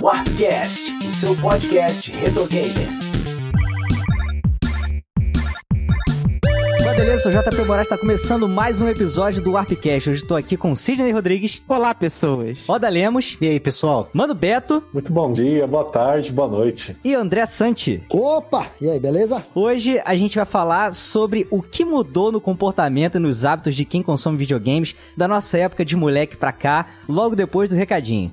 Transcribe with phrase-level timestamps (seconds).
[0.00, 3.06] Warpcast, o seu podcast retro gamer.
[6.96, 7.30] beleza?
[7.30, 10.08] Sou JP Moraes, está começando mais um episódio do Warpcast.
[10.10, 11.60] Hoje estou aqui com Sidney Rodrigues.
[11.68, 12.60] Olá, pessoas.
[12.66, 13.36] Oda Lemos.
[13.38, 14.08] E aí, pessoal?
[14.14, 14.82] Mano Beto.
[14.94, 16.96] Muito bom dia, boa tarde, boa noite.
[17.04, 18.02] E André Santi.
[18.08, 18.66] Opa!
[18.80, 19.44] E aí, beleza?
[19.54, 23.84] Hoje a gente vai falar sobre o que mudou no comportamento e nos hábitos de
[23.84, 28.32] quem consome videogames da nossa época de moleque pra cá, logo depois do recadinho.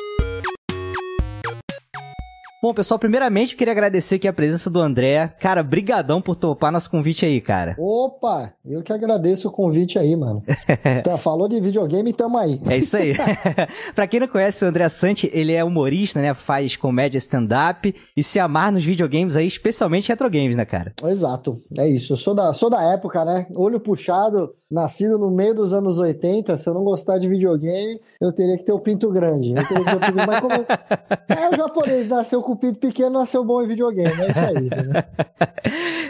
[2.63, 5.33] Bom, pessoal, primeiramente queria agradecer aqui a presença do André.
[5.39, 7.75] Cara, brigadão por topar nosso convite aí, cara.
[7.75, 10.43] Opa, eu que agradeço o convite aí, mano.
[10.99, 12.61] então, falou de videogame, tamo aí.
[12.69, 13.15] É isso aí.
[13.95, 16.35] pra quem não conhece o André Sante, ele é humorista, né?
[16.35, 20.93] Faz comédia stand-up e se amar nos videogames aí, especialmente retro games, né, cara?
[21.03, 22.13] Exato, é isso.
[22.13, 23.47] Eu sou da, sou da época, né?
[23.55, 28.31] Olho puxado, nascido no meio dos anos 80, se eu não gostar de videogame, eu
[28.31, 29.49] teria que ter o pinto grande.
[29.49, 30.27] Eu teria que ter o pinto...
[30.27, 30.53] Mas como
[31.27, 34.69] é o japonês nasceu com o pinto pequeno, nasceu bom em videogame, é isso aí.
[34.91, 35.03] Né?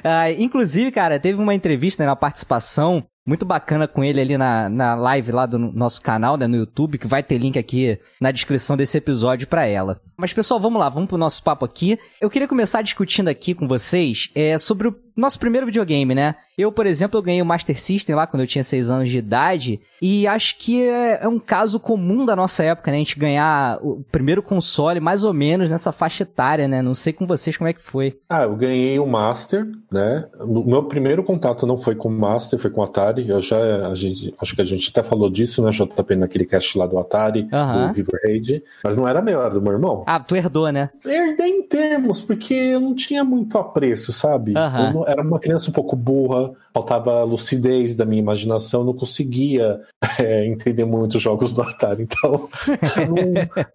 [0.04, 4.68] ah, inclusive, cara, teve uma entrevista, né, uma participação muito bacana com ele ali na,
[4.70, 8.32] na live lá do nosso canal, né, no YouTube, que vai ter link aqui na
[8.32, 10.00] descrição desse episódio para ela.
[10.18, 12.00] Mas pessoal, vamos lá, vamos pro nosso papo aqui.
[12.20, 16.36] Eu queria começar discutindo aqui com vocês é, sobre o nosso primeiro videogame, né?
[16.58, 19.18] Eu, por exemplo, eu ganhei o Master System lá quando eu tinha 6 anos de
[19.18, 22.98] idade, e acho que é, é, um caso comum da nossa época, né?
[22.98, 26.82] A gente ganhar o primeiro console mais ou menos nessa faixa etária, né?
[26.82, 28.20] Não sei com vocês como é que foi.
[28.30, 30.28] Ah, eu ganhei o Master, né?
[30.40, 33.28] O meu primeiro contato não foi com o Master, foi com o Atari.
[33.30, 36.78] Eu já, a gente, acho que a gente até falou disso, né, JP, naquele cast
[36.78, 37.88] lá do Atari, uhum.
[37.88, 40.04] do River Raid, mas não era meu, era do meu irmão.
[40.06, 40.90] Ah, tu herdou, né?
[41.06, 44.54] Herdei em termos, porque eu não tinha muito apreço, sabe?
[44.54, 45.01] Uhum.
[45.01, 49.82] Eu era uma criança um pouco burra, faltava lucidez da minha imaginação, não conseguia
[50.20, 52.50] é, entender muito os jogos do Atari, então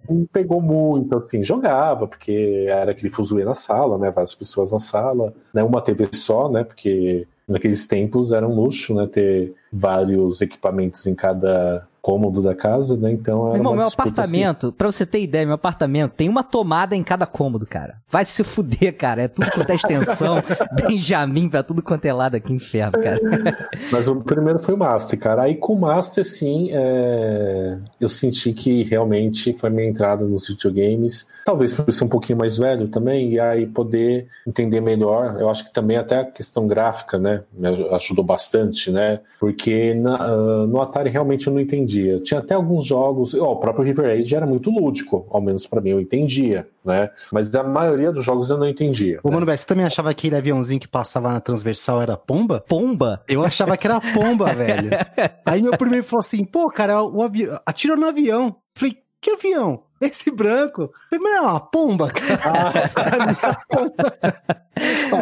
[0.09, 4.73] não, não, pegou muito, assim, jogava, porque era aquele fuzuê na sala, né, várias pessoas
[4.73, 9.55] na sala, né, uma TV só, né, porque naqueles tempos era um luxo, né, ter
[9.73, 13.11] vários equipamentos em cada cômodo da casa, né?
[13.11, 14.77] Então era Irmão, meu apartamento, assim.
[14.79, 17.97] pra você ter ideia, meu apartamento tem uma tomada em cada cômodo, cara.
[18.09, 19.23] Vai se fuder, cara.
[19.23, 20.37] É tudo quanto é extensão,
[20.87, 23.19] Benjamin pra tudo quanto é lado aqui, inferno, cara.
[23.91, 25.43] Mas o primeiro foi o Master, cara.
[25.43, 27.77] Aí com o Master, sim, é...
[28.01, 31.27] eu senti que realmente foi minha entrada nos videogames.
[31.45, 35.41] Talvez por ser um pouquinho mais velho também, e aí poder entender melhor.
[35.41, 37.43] Eu acho que também até a questão gráfica, né?
[37.53, 39.19] Me ajudou bastante, né?
[39.41, 42.21] Porque na, uh, no Atari realmente eu não entendi entendia.
[42.21, 45.81] Tinha até alguns jogos, ó, o próprio River Age era muito lúdico, ao menos para
[45.81, 47.11] mim, eu entendia, né?
[47.33, 49.21] Mas a maioria dos jogos eu não entendia.
[49.23, 49.35] Ô, né?
[49.35, 52.65] Mano, você também achava que aquele aviãozinho que passava na transversal era pomba?
[52.67, 53.23] Pomba?
[53.29, 54.91] Eu achava que era pomba, velho.
[55.45, 58.57] Aí meu primeiro falou assim, pô, cara, o avião, atirou no avião.
[58.75, 59.83] Falei, que avião?
[60.01, 60.91] Esse branco?
[61.09, 62.41] Falei, mas é uma pomba, cara.
[62.45, 62.73] Ah.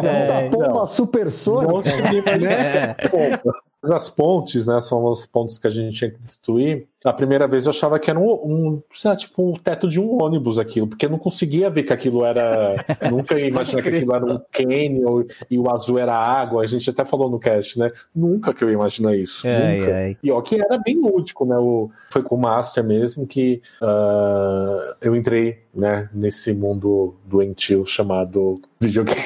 [0.03, 0.87] é, pomba não.
[0.87, 1.89] supersônica.
[2.37, 2.93] Né?
[2.97, 3.07] É.
[3.07, 3.53] Pomba.
[3.91, 7.65] As pontes, né, as famosas pontes que a gente tinha que destruir, a primeira vez
[7.65, 10.87] eu achava que era um, um sei lá, tipo, o teto de um ônibus aquilo,
[10.87, 12.83] porque eu não conseguia ver que aquilo era.
[13.11, 16.63] nunca ia imaginar que aquilo era um canyon e o azul era água.
[16.63, 17.91] A gente até falou no cast, né?
[18.13, 19.47] Nunca que eu ia imaginar isso.
[19.47, 19.95] Ai, nunca.
[19.95, 20.17] Ai.
[20.23, 21.55] E ó, que era bem lúdico, né?
[21.57, 28.55] O, foi com o Master mesmo que uh, eu entrei né, nesse mundo doentio chamado
[28.79, 29.19] videogame.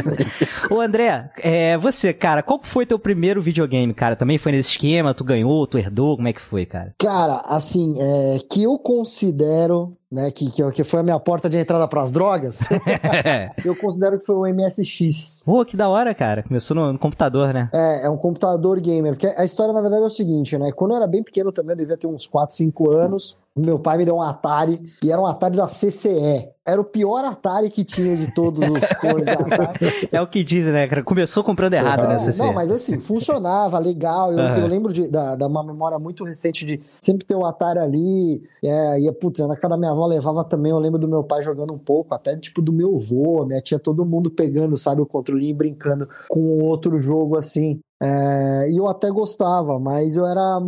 [0.68, 4.16] Ô André, é, você, cara, qual foi teu primeiro videogame, cara?
[4.16, 5.14] Também foi nesse esquema?
[5.14, 6.16] Tu ganhou, tu herdou?
[6.16, 6.94] Como é que foi, cara?
[6.98, 11.86] Cara, assim, é, que eu considero né, que, que, foi a minha porta de entrada
[11.86, 12.60] para as drogas,
[13.64, 15.42] eu considero que foi o MSX.
[15.44, 16.42] Pô, que da hora, cara.
[16.42, 17.70] Começou no, no, computador, né?
[17.72, 19.12] É, é um computador gamer.
[19.12, 20.72] Porque a história, na verdade, é o seguinte, né?
[20.72, 23.38] Quando eu era bem pequeno também, eu devia ter uns 4, 5 anos.
[23.58, 26.48] Meu pai me deu um Atari, e era um Atari da CCE.
[26.66, 30.08] Era o pior Atari que tinha de todos os cores da Atari.
[30.12, 31.02] É o que dizem, né, cara?
[31.02, 32.38] Começou comprando errado, né, CCE.
[32.38, 34.32] Não, mas assim, funcionava, legal.
[34.32, 34.56] Eu, uhum.
[34.58, 38.42] eu lembro de, da, da, uma memória muito recente de sempre ter o Atari ali.
[38.62, 41.42] É, e, putz, na casa da minha avó levava também, eu lembro do meu pai
[41.42, 45.06] jogando um pouco, até tipo do meu avô, minha tia, todo mundo pegando, sabe, o
[45.06, 47.80] controlinho e brincando com outro jogo assim.
[48.00, 50.60] É, e eu até gostava, mas eu era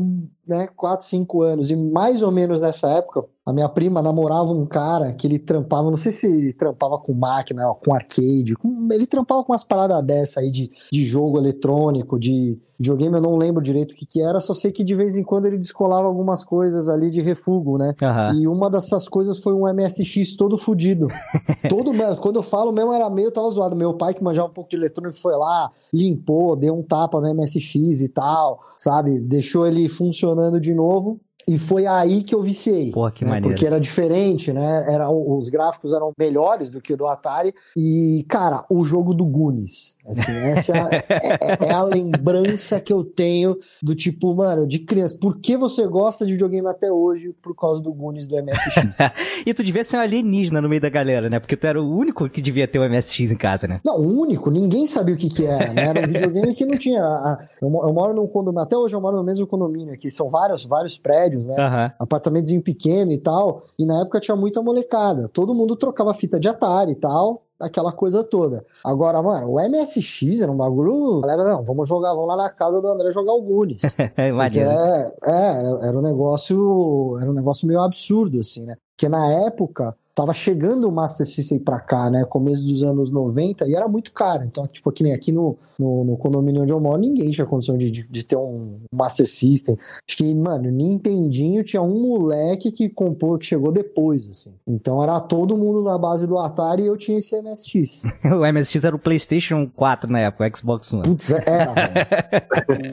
[0.47, 4.64] né, 4, 5 anos, e mais ou menos nessa época, A minha prima namorava um
[4.67, 9.06] cara que ele trampava, não sei se ele trampava com máquina, com arcade, com- ele
[9.06, 13.62] trampava com umas paradas dessa aí de, de jogo eletrônico, de videogame, eu não lembro
[13.62, 16.43] direito o que que era, só sei que de vez em quando ele descolava algumas
[16.43, 17.94] coisas ali de refúgio, né?
[18.02, 18.35] Aham.
[18.41, 21.08] E uma dessas coisas foi um MSX todo fudido.
[21.69, 23.76] todo, quando eu falo mesmo, era meio, tava zoado.
[23.76, 27.29] Meu pai, que manjava um pouco de eletrônico, foi lá, limpou, deu um tapa no
[27.35, 29.20] MSX e tal, sabe?
[29.20, 31.20] Deixou ele funcionando de novo.
[31.49, 32.91] E foi aí que eu viciei.
[32.93, 33.31] Porra, que né?
[33.31, 33.49] maneiro.
[33.49, 34.85] Porque era diferente, né?
[34.89, 37.55] Era, os gráficos eram melhores do que o do Atari.
[37.77, 39.97] E, cara, o jogo do Goonies.
[40.07, 44.79] Assim, essa é a, é- é a lembrança que eu tenho do tipo, mano, de
[44.81, 45.17] criança.
[45.19, 47.35] Por que você gosta de videogame até hoje?
[47.43, 48.99] Por causa do Goonies do MSX.
[49.47, 51.41] E tu devia ser um alienígena no meio da galera, né?
[51.41, 53.81] Porque tu era o único que devia ter um MSX em casa, né?
[53.85, 55.85] Não, o único, ninguém sabia o que que era, né?
[55.87, 57.03] Era um videogame que não tinha.
[57.03, 60.11] a- Eu, mo- eu moro num condomínio, até hoje eu moro no mesmo condomínio aqui,
[60.11, 61.55] são vários, vários prédios, né?
[61.59, 61.93] Aham.
[61.99, 65.29] Apartamentozinho pequeno e tal, e na época tinha muita molecada.
[65.29, 68.65] Todo mundo trocava fita de Atari e tal, aquela coisa toda.
[68.85, 71.21] Agora, mano, o MSX era um bagulho.
[71.21, 73.82] Galera, não, vamos jogar, vamos lá na casa do André jogar o Goonies.
[73.94, 74.71] Porque Maneiro.
[74.71, 78.76] é, é, era um negócio, era um negócio meio absurdo, assim, né?
[78.97, 82.25] Porque na época tava chegando o Master System pra cá, né?
[82.25, 84.45] Começo dos anos 90 e era muito caro.
[84.45, 87.77] Então, tipo, aqui, nem aqui no, no, no condomínio onde eu moro, ninguém tinha condição
[87.79, 89.77] de, de, de ter um Master System.
[90.09, 94.53] Acho que, mano, Nintendinho tinha um moleque que comprou, que chegou depois, assim.
[94.67, 98.03] Então era todo mundo na base do Atari e eu tinha esse MSX.
[98.41, 101.03] O MSX era o PlayStation 4 na época, o Xbox One.
[101.03, 101.95] Putz, é- era, velho.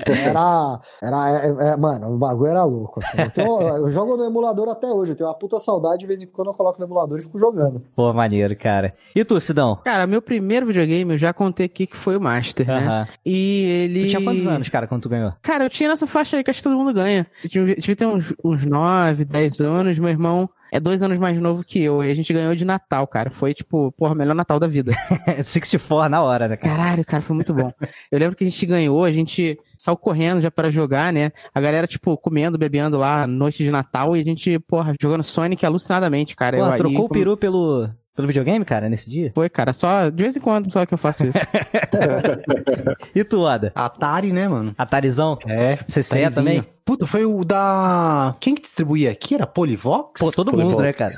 [0.28, 0.80] Era.
[1.02, 1.46] Era.
[1.46, 3.00] é- é- mano, o bagulho era louco.
[3.04, 3.22] assim.
[3.22, 5.12] Então, eu jogo no emulador até hoje.
[5.12, 7.40] Eu tenho uma puta saudade, de vez em quando eu coloco no emulador e fico
[7.40, 7.82] jogando.
[7.96, 8.94] Pô, maneiro, cara.
[9.16, 9.80] E tu, Sidão?
[9.84, 12.78] Cara, meu primeiro videogame, eu já contei aqui que foi o Master, né?
[12.78, 13.08] Aham.
[13.26, 14.02] E ele.
[14.02, 15.34] Tu tinha quantos anos, cara, quando tu ganhou?
[15.42, 17.28] Cara, eu tinha nessa faixa aí que acho que todo mundo ganha.
[17.44, 20.00] Eu devia ter uns, uns 9, 10 anos.
[20.00, 22.04] Meu irmão é dois anos mais novo que eu.
[22.04, 23.30] E a gente ganhou de Natal, cara.
[23.30, 24.92] Foi, tipo, porra, o melhor Natal da vida.
[25.44, 26.76] 64 na hora, né, cara?
[26.76, 27.72] Caralho, cara, foi muito bom.
[28.12, 31.32] Eu lembro que a gente ganhou, a gente saiu correndo já para jogar, né?
[31.54, 34.16] A galera, tipo, comendo, bebendo lá, noite de Natal.
[34.16, 36.58] E a gente, porra, jogando Sonic alucinadamente, cara.
[36.58, 39.32] Pô, Eu aí, trocou o como- peru pelo, pelo videogame, cara, nesse dia?
[39.34, 41.38] Foi, cara, só de vez em quando só que eu faço isso.
[43.16, 43.72] E tu, Oda?
[43.76, 44.74] Atari, né, mano?
[44.78, 45.38] Atarizão?
[45.48, 45.78] É.
[45.88, 46.64] CCE também?
[46.86, 48.36] Puta, foi o da.
[48.40, 49.36] Quem que distribuía aqui?
[49.36, 50.20] Era Polivox?
[50.22, 51.14] Pô, todo mundo, né, cara?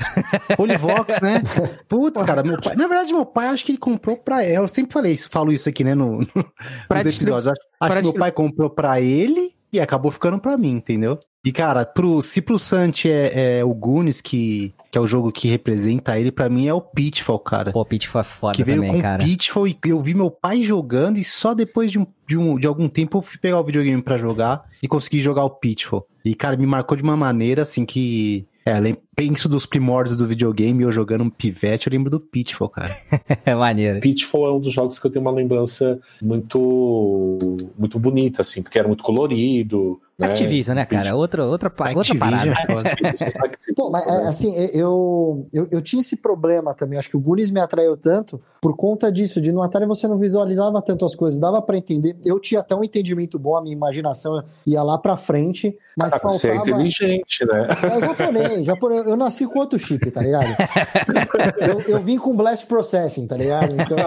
[0.57, 1.41] Polivox, né?
[1.87, 2.75] Putz, cara, meu pai.
[2.75, 4.43] Na verdade, meu pai acho que ele comprou pra.
[4.45, 6.27] Eu sempre falei isso, falo isso aqui, né, no, no-
[6.87, 7.47] Pra nos distribu- episódios.
[7.79, 11.19] Acho, acho que meu pai comprou pra ele e acabou ficando pra mim, entendeu?
[11.45, 15.31] E, cara, pro, se pro Santi é, é o Goonies, que, que é o jogo
[15.31, 17.71] que representa ele, pra mim é o Pitfall, cara.
[17.71, 19.23] Pô, Pitch foi foda que veio também, com cara.
[19.23, 22.67] Pitfall e eu vi meu pai jogando e só depois de, um, de, um, de
[22.67, 26.05] algum tempo eu fui pegar o videogame pra jogar e consegui jogar o Pitfall.
[26.25, 28.45] E, cara, me marcou de uma maneira, assim, que...
[28.65, 32.69] É, lem- penso dos primórdios do videogame, eu jogando um pivete, eu lembro do Pitfall,
[32.69, 32.93] cara.
[33.45, 34.01] É maneiro.
[34.01, 37.39] Pitfall é um dos jogos que eu tenho uma lembrança muito
[37.77, 39.99] muito bonita, assim, porque era muito colorido.
[40.19, 40.27] Né?
[40.27, 41.15] Activision, né, cara?
[41.15, 42.51] Outra, outra, outra parada.
[42.51, 43.73] é.
[43.73, 46.99] Pô, mas é, assim, eu, eu, eu tinha esse problema também.
[46.99, 50.17] Acho que o Goonies me atraiu tanto por conta disso, de no Atari você não
[50.17, 52.17] visualizava tanto as coisas, dava pra entender.
[52.25, 56.19] Eu tinha até um entendimento bom, a minha imaginação ia lá pra frente, mas Ah,
[56.19, 56.69] você é faltava.
[56.71, 57.67] inteligente, né?
[57.81, 59.05] É o japonês, japonês.
[59.07, 60.47] Eu nasci com outro chip, tá ligado?
[61.57, 63.73] Eu, eu vim com Blast Processing, tá ligado?
[63.73, 63.97] Então,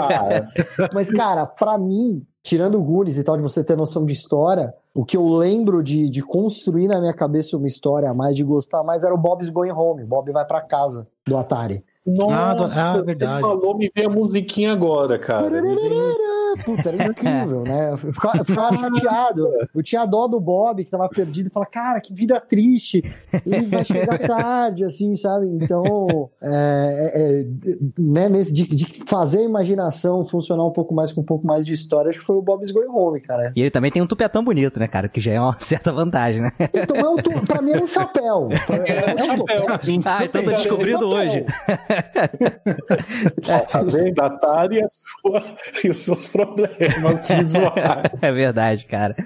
[0.93, 4.75] mas, cara, pra mim, tirando o Goonies e tal, de você ter noção de história,
[4.95, 8.43] o que eu lembro de, de construir na minha cabeça uma história a mais, de
[8.43, 10.05] gostar mais, era o Bob's Going Home.
[10.05, 11.85] Bob vai pra casa do Atari.
[12.05, 13.41] Nossa, Ah, você verdade.
[13.41, 15.49] falou, me veio a musiquinha agora, cara.
[16.65, 17.91] Puta, era incrível, né?
[17.93, 19.49] Eu ficava, eu ficava chateado.
[19.75, 23.03] Eu tinha dó do Bob, que tava perdido, e falava, cara, que vida triste.
[23.47, 25.47] Ele vai chegar tarde, assim, sabe?
[25.49, 27.47] Então, é, é, é,
[27.99, 31.65] né, nesse, de, de fazer a imaginação funcionar um pouco mais com um pouco mais
[31.65, 33.53] de história, acho que foi o Bob's Going Home, cara.
[33.57, 35.09] E ele também tem um tupetão bonito, né, cara?
[35.09, 36.51] Que já é uma certa vantagem, né?
[36.75, 38.49] Então, é um, tu- pra mim era um chapéu.
[38.69, 39.65] É um topé.
[40.05, 41.45] Ah, então tô descobrindo hoje.
[43.69, 44.21] Tá vendo?
[44.21, 45.45] Atari e, a sua-
[45.85, 46.42] e os seus problemas
[47.29, 48.11] visuais.
[48.21, 49.17] É verdade, cara.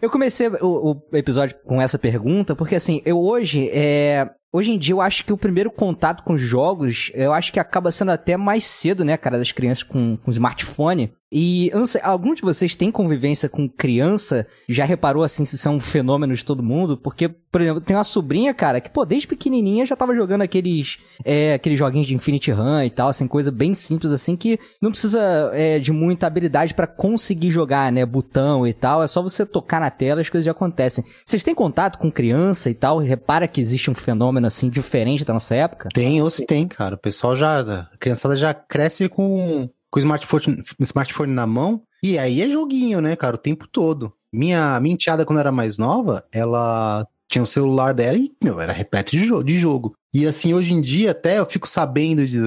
[0.00, 4.28] Eu comecei o, o episódio com essa pergunta porque, assim, eu hoje, é...
[4.52, 7.90] Hoje em dia, eu acho que o primeiro contato com jogos, eu acho que acaba
[7.90, 11.12] sendo até mais cedo, né, cara, das crianças com, com smartphone.
[11.36, 14.46] E eu não sei, algum de vocês tem convivência com criança?
[14.68, 16.96] Já reparou assim se é um fenômeno de todo mundo?
[16.96, 20.98] Porque, por exemplo, tem uma sobrinha, cara, que, pô, desde pequenininha já tava jogando aqueles,
[21.24, 24.92] é, aqueles joguinhos de Infinity Run e tal, assim, coisa bem simples, assim, que não
[24.92, 28.06] precisa é, de muita habilidade pra conseguir jogar, né?
[28.06, 31.04] Botão e tal, é só você tocar na tela as coisas já acontecem.
[31.26, 32.98] Vocês têm contato com criança e tal?
[32.98, 35.88] Repara que existe um fenômeno, assim, diferente da nossa época?
[35.92, 36.94] Tem, ou se tem, cara.
[36.94, 41.80] O pessoal já, a criançada já cresce com, com o smartphone, smartphone na mão.
[42.02, 44.12] E aí é joguinho, né, cara, o tempo todo.
[44.32, 48.72] Minha, minha enteada, quando era mais nova, ela tinha o celular dela e, meu, era
[48.72, 49.94] repleto de, jo de jogo.
[50.12, 52.40] E assim, hoje em dia, até eu fico sabendo de,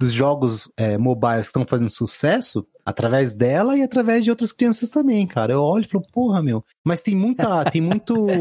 [0.00, 4.88] dos jogos é, mobiles que estão fazendo sucesso através dela e através de outras crianças
[4.90, 5.52] também, cara.
[5.52, 6.64] Eu olho e falo, porra, meu.
[6.84, 7.64] Mas tem muita.
[7.66, 8.26] Tem muito.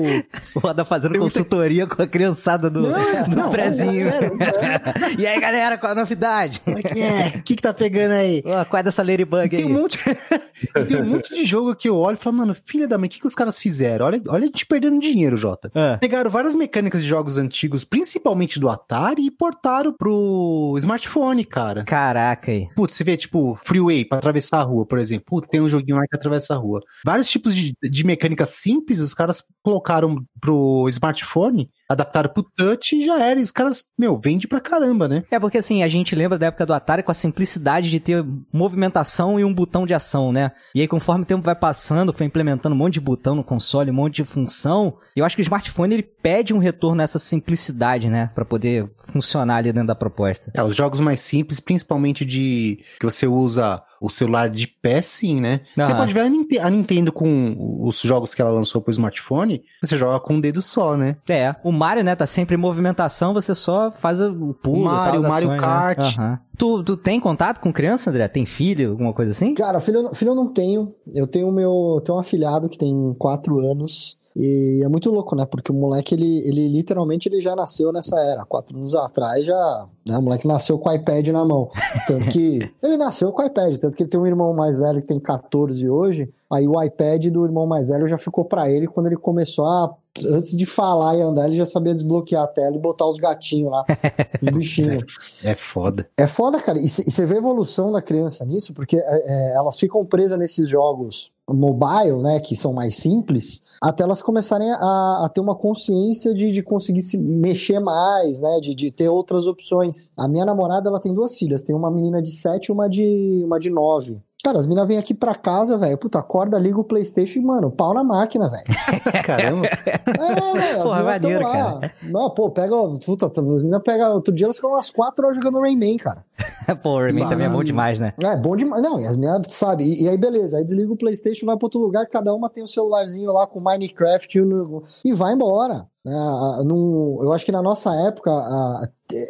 [0.56, 2.90] O Roda fazendo Tem muita- consultoria com a criançada do, Não,
[3.30, 4.08] do não, prezinho.
[4.10, 4.38] é sério,
[5.18, 6.60] e aí, galera, qual a novidade?
[6.62, 7.28] Como é que é?
[7.38, 8.44] O que, que tá pegando aí?
[8.46, 9.66] Ó, qual é dessa Ladybug Tem aí?
[9.66, 9.98] um monte,
[10.88, 13.10] tem um monte de jogo que eu olho e falo, mano, filha da mãe, o
[13.10, 14.06] que, que os caras fizeram?
[14.06, 15.72] Olha, olha a gente perdendo dinheiro, Jota.
[15.74, 15.98] Ah.
[16.00, 21.84] Pegaram várias mecânicas de jogos antigos, principalmente do Atari, e portaram pro smartphone, cara.
[21.84, 22.68] Caraca aí.
[22.76, 25.42] Putz, você vê, tipo, Freeway pra atravessar a rua, por exemplo.
[25.42, 26.82] Tem um joguinho lá que atravessa a rua.
[27.06, 33.06] Vários tipos de, de mecânicas simples, os caras colocaram pro smartphone, adaptaram pro touch e
[33.06, 33.40] já era.
[33.40, 35.24] E os caras, meu, vende pra caramba, né?
[35.30, 38.26] É porque assim, a gente lembra da época do Atari com a simplicidade de ter
[38.52, 40.52] movimentação e um botão de ação, né?
[40.74, 43.92] E aí, conforme o tempo vai passando, foi implementando um monte de botão no console,
[43.92, 44.98] um monte de função.
[45.16, 48.30] E eu acho que o smartphone ele pede um retorno a essa simplicidade, né?
[48.34, 50.52] Pra poder funcionar ali dentro da proposta.
[50.54, 55.40] É, os jogos mais simples, principalmente de que você usa o celular de pé, sim,
[55.40, 55.62] né?
[55.78, 56.22] Você pode ver
[56.60, 57.56] a Nintendo com
[57.86, 61.18] os jogos que ela lançou pro smartphone, você joga com um dedo só, né?
[61.30, 65.22] É, o Mario, né, tá sempre em movimentação, você só faz o pulo, O Mario,
[65.22, 65.98] tal, Mario ações, Kart.
[66.18, 66.24] Né?
[66.24, 66.40] Aham.
[66.58, 68.28] Tu, tu tem contato com criança, André?
[68.28, 69.56] Tem filho, alguma coisa assim?
[69.56, 70.94] Cara, filho, eu não- filho eu não tenho.
[71.12, 74.16] Eu tenho meu, eu tenho um afilhado que tem quatro anos.
[74.38, 75.46] E é muito louco, né?
[75.46, 78.46] Porque o moleque, ele, ele literalmente ele já nasceu nessa era.
[78.46, 79.86] Quatro anos atrás já.
[80.08, 80.18] Né?
[80.18, 81.70] O moleque nasceu com o iPad na mão.
[82.08, 82.60] Tanto que.
[82.82, 83.76] ele nasceu com o iPad.
[83.76, 86.30] Tanto que ele tem um irmão mais velho que tem 14 hoje.
[86.54, 89.94] Aí o iPad do irmão mais velho já ficou pra ele quando ele começou a.
[90.28, 93.72] Antes de falar e andar, ele já sabia desbloquear a tela e botar os gatinhos
[93.72, 93.86] lá,
[94.42, 95.04] os bichinhos.
[95.44, 96.10] É foda.
[96.18, 96.80] É foda, cara.
[96.80, 100.68] E você vê a evolução da criança nisso, porque é, é, elas ficam presas nesses
[100.68, 106.34] jogos mobile, né, que são mais simples, até elas começarem a, a ter uma consciência
[106.34, 110.12] de, de conseguir se mexer mais, né, de, de ter outras opções.
[110.16, 113.42] A minha namorada, ela tem duas filhas, tem uma menina de 7 e uma de,
[113.44, 114.22] uma de 9.
[114.44, 117.70] Cara, as meninas vêm aqui pra casa, velho, puta, acorda, liga o Playstation e, mano,
[117.70, 118.66] pau na máquina, velho.
[119.24, 119.68] Caramba.
[119.68, 121.80] É, velho, Porra, maneiro, lá.
[122.02, 125.60] Não, pô, pega, puta, as meninas pegam, outro dia elas ficam umas 4 horas jogando
[125.60, 126.26] Rayman, cara.
[126.82, 128.14] Pô, o Rayman também é bom demais, né?
[128.20, 128.82] É, bom demais.
[128.82, 129.84] Não, e as minhas, sabe?
[129.84, 130.58] E, e aí, beleza.
[130.58, 133.60] Aí desliga o PlayStation, vai pra outro lugar, cada uma tem o celularzinho lá com
[133.60, 135.88] Minecraft e, e vai embora.
[136.04, 136.14] Né?
[136.16, 138.82] Ah, num- eu acho que na nossa época ah,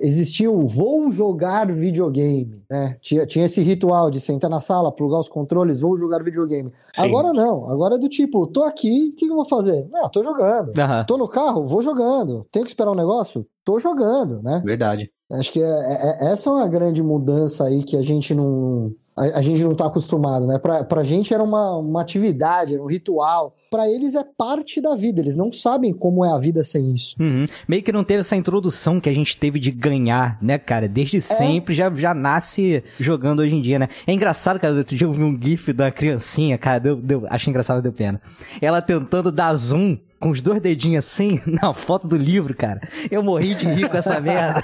[0.02, 2.98] existia o vou jogar videogame, né?
[3.02, 6.72] Tinha, tinha esse ritual de sentar na sala, plugar os controles, vou jogar videogame.
[6.94, 7.04] Sim.
[7.04, 7.70] Agora não.
[7.70, 9.88] Agora é do tipo, tô aqui, o que, que eu vou fazer?
[9.92, 10.72] Não, tô jogando.
[11.06, 12.46] Tô no carro, vou jogando.
[12.52, 13.46] Tenho que esperar um negócio?
[13.66, 14.62] Tô jogando, né?
[14.66, 15.12] Verdade.
[15.32, 18.94] Acho que é- é- é- essa é uma grande mudança aí que a gente não.
[19.22, 20.58] A, a gente não tá acostumado, né?
[20.58, 23.56] Pra, pra gente era uma, uma atividade, era um ritual.
[23.70, 27.16] Pra eles é parte da vida, eles não sabem como é a vida sem isso.
[27.20, 27.46] Uhum.
[27.68, 30.88] Meio que não teve essa introdução que a gente teve de ganhar, né, cara?
[30.88, 33.88] Desde sempre já, já nasce jogando hoje em dia, né?
[34.08, 34.74] É engraçado, cara.
[34.74, 36.80] Outro dia eu vi um gif da criancinha, cara.
[36.80, 38.20] Deu, deu, achei engraçado, deu pena.
[38.60, 42.82] Ela tentando dar zoom com os dois dedinhos assim na foto do livro, cara.
[43.12, 44.64] Eu morri de rir com essa merda.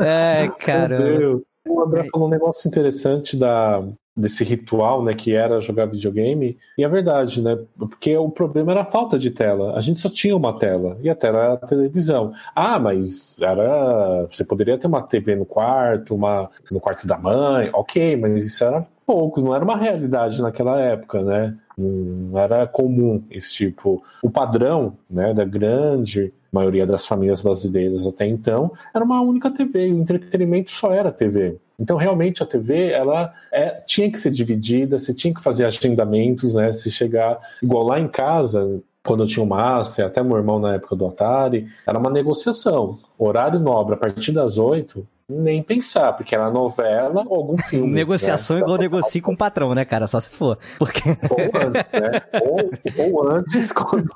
[0.04, 0.98] é, cara.
[0.98, 1.55] Meu Deus.
[1.66, 3.82] O André falou um negócio interessante da,
[4.16, 8.80] desse ritual, né, que era jogar videogame, e é verdade, né, porque o problema era
[8.80, 9.76] a falta de tela.
[9.76, 12.32] A gente só tinha uma tela, e a tela era a televisão.
[12.54, 17.68] Ah, mas era, você poderia ter uma TV no quarto, uma no quarto da mãe,
[17.74, 21.56] ok, mas isso era poucos, não era uma realidade naquela época, né?
[21.78, 24.02] Não era comum esse tipo.
[24.22, 29.92] O padrão, né, da grande maioria das famílias brasileiras até então, era uma única TV,
[29.92, 31.58] o entretenimento só era TV.
[31.78, 36.54] Então, realmente, a TV, ela é, tinha que ser dividida, você tinha que fazer agendamentos,
[36.54, 36.72] né?
[36.72, 40.74] Se chegar, igual lá em casa, quando eu tinha o Master, até meu irmão na
[40.74, 42.98] época do Atari, era uma negociação.
[43.18, 47.92] Horário nobre, a partir das oito, nem pensar, porque era novela ou algum filme.
[47.92, 48.62] Negociação né?
[48.62, 50.06] igual negocia com o patrão, né, cara?
[50.06, 50.58] Só se for.
[50.78, 51.02] Porque.
[51.30, 52.22] Ou antes, né?
[52.98, 54.10] Ou, ou antes, quando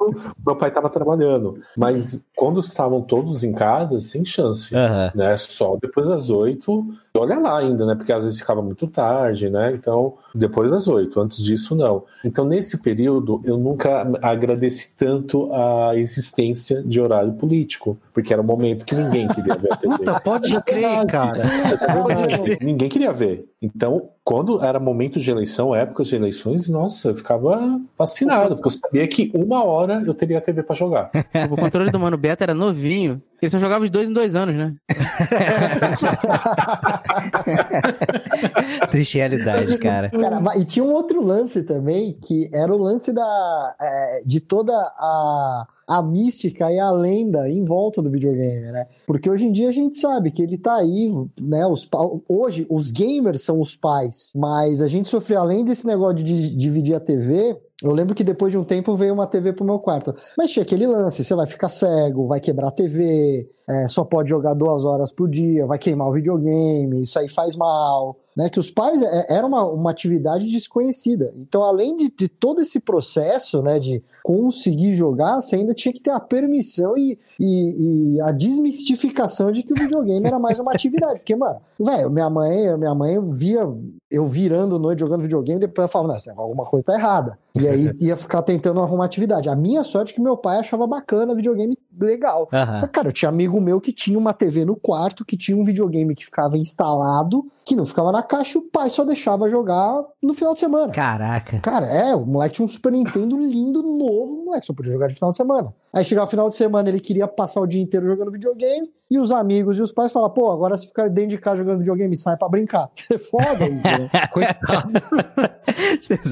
[0.47, 1.61] meu pai estava trabalhando.
[1.77, 4.75] Mas quando estavam todos em casa, sem chance.
[4.75, 5.11] Aham.
[5.15, 5.37] Né?
[5.37, 7.95] Só depois das oito olha lá ainda, né?
[7.95, 9.73] Porque às vezes ficava muito tarde, né?
[9.73, 12.05] Então, depois das oito, antes disso, não.
[12.25, 18.45] Então, nesse período, eu nunca agradeci tanto a existência de horário político, porque era um
[18.45, 19.97] momento que ninguém queria ver a TV.
[19.99, 21.43] Puta, pode crer, cara.
[21.43, 23.49] É verdade, ninguém queria ver.
[23.61, 28.73] Então, quando era momento de eleição, épocas de eleições, nossa, eu ficava fascinado, porque eu
[28.73, 31.11] sabia que uma hora eu teria a TV pra jogar.
[31.51, 33.21] O controle do Mano Beto era novinho.
[33.41, 34.75] Ele só jogava os dois em dois anos, né?
[38.91, 40.11] Triste realidade, cara.
[40.11, 44.73] Cara, e tinha um outro lance também, que era o lance da, é, de toda
[44.75, 48.87] a, a mística e a lenda em volta do videogame, né?
[49.07, 51.67] Porque hoje em dia a gente sabe que ele tá aí, né?
[51.67, 51.89] Os,
[52.29, 56.57] hoje, os gamers são os pais, mas a gente sofreu, além desse negócio de di-
[56.57, 59.79] dividir a TV, eu lembro que depois de um tempo veio uma TV pro meu
[59.79, 60.15] quarto.
[60.37, 64.29] Mas tinha aquele lance: você vai ficar cego, vai quebrar a TV, é, só pode
[64.29, 68.17] jogar duas horas por dia, vai queimar o videogame, isso aí faz mal.
[68.37, 71.35] Né, que os pais é, era uma, uma atividade desconhecida.
[71.37, 76.01] Então, além de, de todo esse processo né, de conseguir jogar, você ainda tinha que
[76.01, 80.73] ter a permissão e, e, e a desmistificação de que o videogame era mais uma
[80.73, 81.19] atividade.
[81.19, 83.69] Porque, mano, velho, minha mãe, minha mãe via
[84.11, 87.39] eu virando noite jogando videogame, depois eu falava, não, alguma coisa tá errada.
[87.55, 89.49] E aí ia ficar tentando arrumar atividade.
[89.49, 92.49] A minha sorte é que meu pai achava bacana videogame legal.
[92.81, 95.63] Mas, Cara, eu tinha amigo meu que tinha uma TV no quarto, que tinha um
[95.63, 100.03] videogame que ficava instalado, que não ficava na caixa, e o pai só deixava jogar
[100.23, 100.93] no final de semana.
[100.93, 101.59] Caraca.
[101.61, 105.09] Cara, é, o moleque tinha um Super Nintendo lindo, novo, o moleque só podia jogar
[105.09, 105.73] de final de semana.
[105.93, 109.19] Aí chegava o final de semana, ele queria passar o dia inteiro jogando videogame, e
[109.19, 112.17] os amigos e os pais falavam, pô, agora se ficar dentro de casa jogando videogame,
[112.17, 112.89] sai pra brincar.
[113.11, 114.09] É foda isso, né?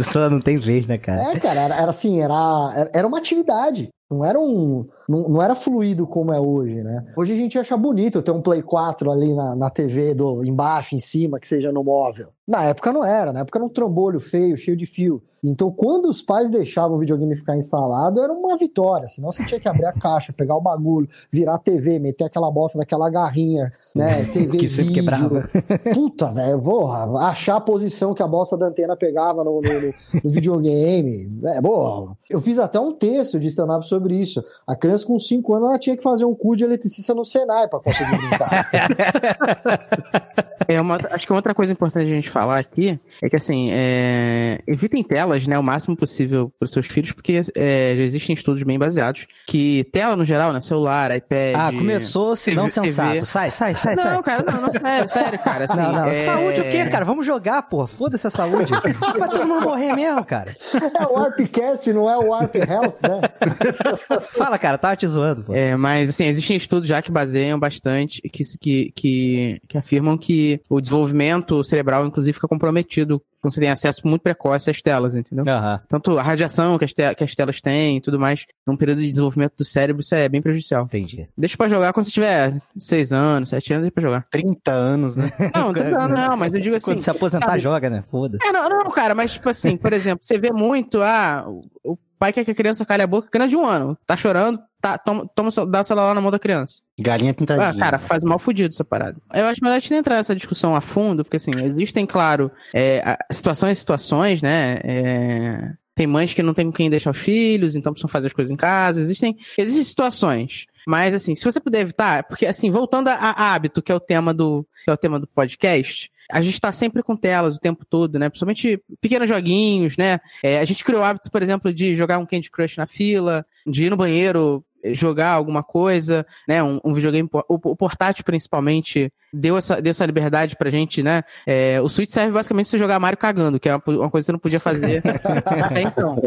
[0.03, 1.33] Só não tem vez, né, cara?
[1.33, 3.89] É, cara, era, era assim, era- era uma atividade.
[4.11, 4.87] Não era um.
[5.09, 7.05] Não, não era fluido como é hoje, né?
[7.17, 10.95] Hoje a gente acha bonito ter um Play 4 ali na, na TV do, embaixo,
[10.95, 12.29] em cima, que seja no móvel.
[12.47, 15.23] Na época não era, na época era um trombolho feio, cheio de fio.
[15.45, 19.07] Então, quando os pais deixavam o videogame ficar instalado, era uma vitória.
[19.07, 22.51] Senão você tinha que abrir a caixa, pegar o bagulho, virar a TV, meter aquela
[22.51, 24.25] bosta daquela garrinha, né?
[24.33, 25.05] TV Que sempre vídeo.
[25.05, 25.49] quebrava.
[25.95, 29.93] Puta, velho, porra, achar a posição que a bosta da antena pegava no, no- no-
[30.25, 31.31] no videogame.
[31.45, 32.17] É, porra.
[32.29, 34.45] Eu fiz até um texto de stand-up sobre isso.
[34.67, 37.69] A criança com 5 anos ela tinha que fazer um curso de eletricista no Senai
[37.69, 38.69] pra conseguir brincar.
[40.69, 44.61] É uma, acho que outra coisa importante a gente falar aqui é que, assim, é,
[44.67, 48.63] evitem telas, né, o máximo possível para os seus filhos, porque é, já existem estudos
[48.63, 51.55] bem baseados que tela, no geral, né, celular, iPad...
[51.57, 52.87] Ah, começou, se não TV.
[52.87, 53.25] sensato.
[53.25, 54.15] Sai, sai, sai, sai.
[54.15, 55.77] Não, cara, não, não, sério, sério, cara, assim...
[55.81, 56.05] não, não.
[56.05, 57.05] é- Saúde o quê, cara?
[57.07, 57.87] Vamos jogar, porra.
[57.87, 58.71] Foda-se a saúde.
[59.19, 60.55] Vai todo mundo morrer mesmo, cara.
[60.99, 63.21] é o Warpcast, não é o Warp Health, né?
[64.33, 65.55] Fala, cara, tava te zoando, pô.
[65.55, 70.61] É, mas assim, existem estudos já que baseiam bastante, que, que, que, que afirmam que
[70.69, 75.45] o desenvolvimento cerebral, inclusive, fica comprometido quando você tem acesso muito precoce às telas, entendeu?
[75.49, 75.81] Aham.
[75.89, 79.07] Tanto a radiação que as, que as telas têm e tudo mais, num período de
[79.09, 80.85] desenvolvimento do cérebro, isso é bem prejudicial.
[80.85, 81.29] Entendi.
[81.37, 84.27] Deixa pra jogar quando você tiver 6 anos, 7 anos, deixa pra jogar.
[84.31, 85.31] 30 anos, né?
[85.55, 86.87] Não, não, não, mas eu digo assim.
[86.93, 87.59] Quando se aposentar, sabe?
[87.61, 88.03] joga, né?
[88.11, 88.45] Foda-se.
[88.47, 91.97] É, não, não, cara, mas tipo assim, por exemplo, você vê muito, ah, o o
[92.19, 94.99] pai quer que a criança calhe a boca, criança de um ano, tá chorando, tá,
[94.99, 96.83] toma, toma, dá o celular na mão da criança.
[96.99, 97.69] Galinha pintadinha.
[97.69, 99.17] Ah, cara, faz mal fudido essa parada.
[99.33, 102.51] Eu acho melhor a gente não entrar nessa discussão a fundo, porque assim, existem, claro,
[102.75, 104.81] é, situações e situações, né?
[104.83, 108.33] é, tem mães que não tem com quem deixar os filhos, então precisam fazer as
[108.33, 109.01] coisas em casa.
[109.01, 110.67] Existem, existem situações.
[110.87, 113.99] Mas, assim, se você puder evitar, porque, assim, voltando a, a hábito, que é o
[113.99, 117.61] tema do, que é o tema do podcast, a gente tá sempre com telas o
[117.61, 118.29] tempo todo, né?
[118.29, 120.19] Principalmente pequenos joguinhos, né?
[120.43, 123.45] É, a gente criou o hábito, por exemplo, de jogar um Candy Crush na fila,
[123.67, 126.63] de ir no banheiro eh, jogar alguma coisa, né?
[126.63, 131.23] Um, um videogame, o, o portátil principalmente, deu essa, deu essa liberdade pra gente, né?
[131.47, 134.25] É, o Switch serve basicamente pra você jogar Mario cagando, que é uma, uma coisa
[134.25, 135.03] que você não podia fazer
[135.47, 136.21] até então.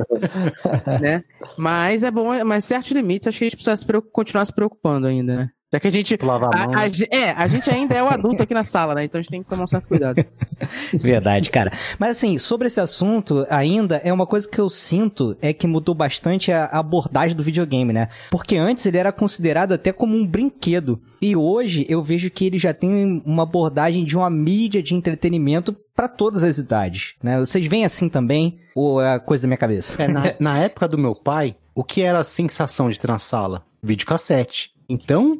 [0.99, 1.23] né?
[1.57, 5.05] Mas é bom, mas certos limites, acho que a gente precisa se continuar se preocupando
[5.05, 5.49] ainda, né?
[5.73, 6.17] Já que a gente.
[6.21, 6.63] Lava a.
[6.65, 9.05] A, a ge- é, a gente ainda é o adulto aqui na sala, né?
[9.05, 10.23] Então a gente tem que tomar um certo cuidado.
[10.93, 11.71] Verdade, cara.
[11.97, 15.95] Mas assim, sobre esse assunto, ainda é uma coisa que eu sinto é que mudou
[15.95, 18.09] bastante a abordagem do videogame, né?
[18.29, 21.01] Porque antes ele era considerado até como um brinquedo.
[21.21, 25.75] E hoje eu vejo que ele já tem uma abordagem de uma mídia de entretenimento
[25.95, 27.39] pra todas as idades, né?
[27.39, 28.59] Vocês veem assim também?
[28.75, 30.01] Ou é coisa da minha cabeça?
[30.03, 33.19] É, na, na época do meu pai, o que era a sensação de ter na
[33.19, 33.63] sala?
[33.81, 34.71] Videocassete.
[34.89, 35.39] Então,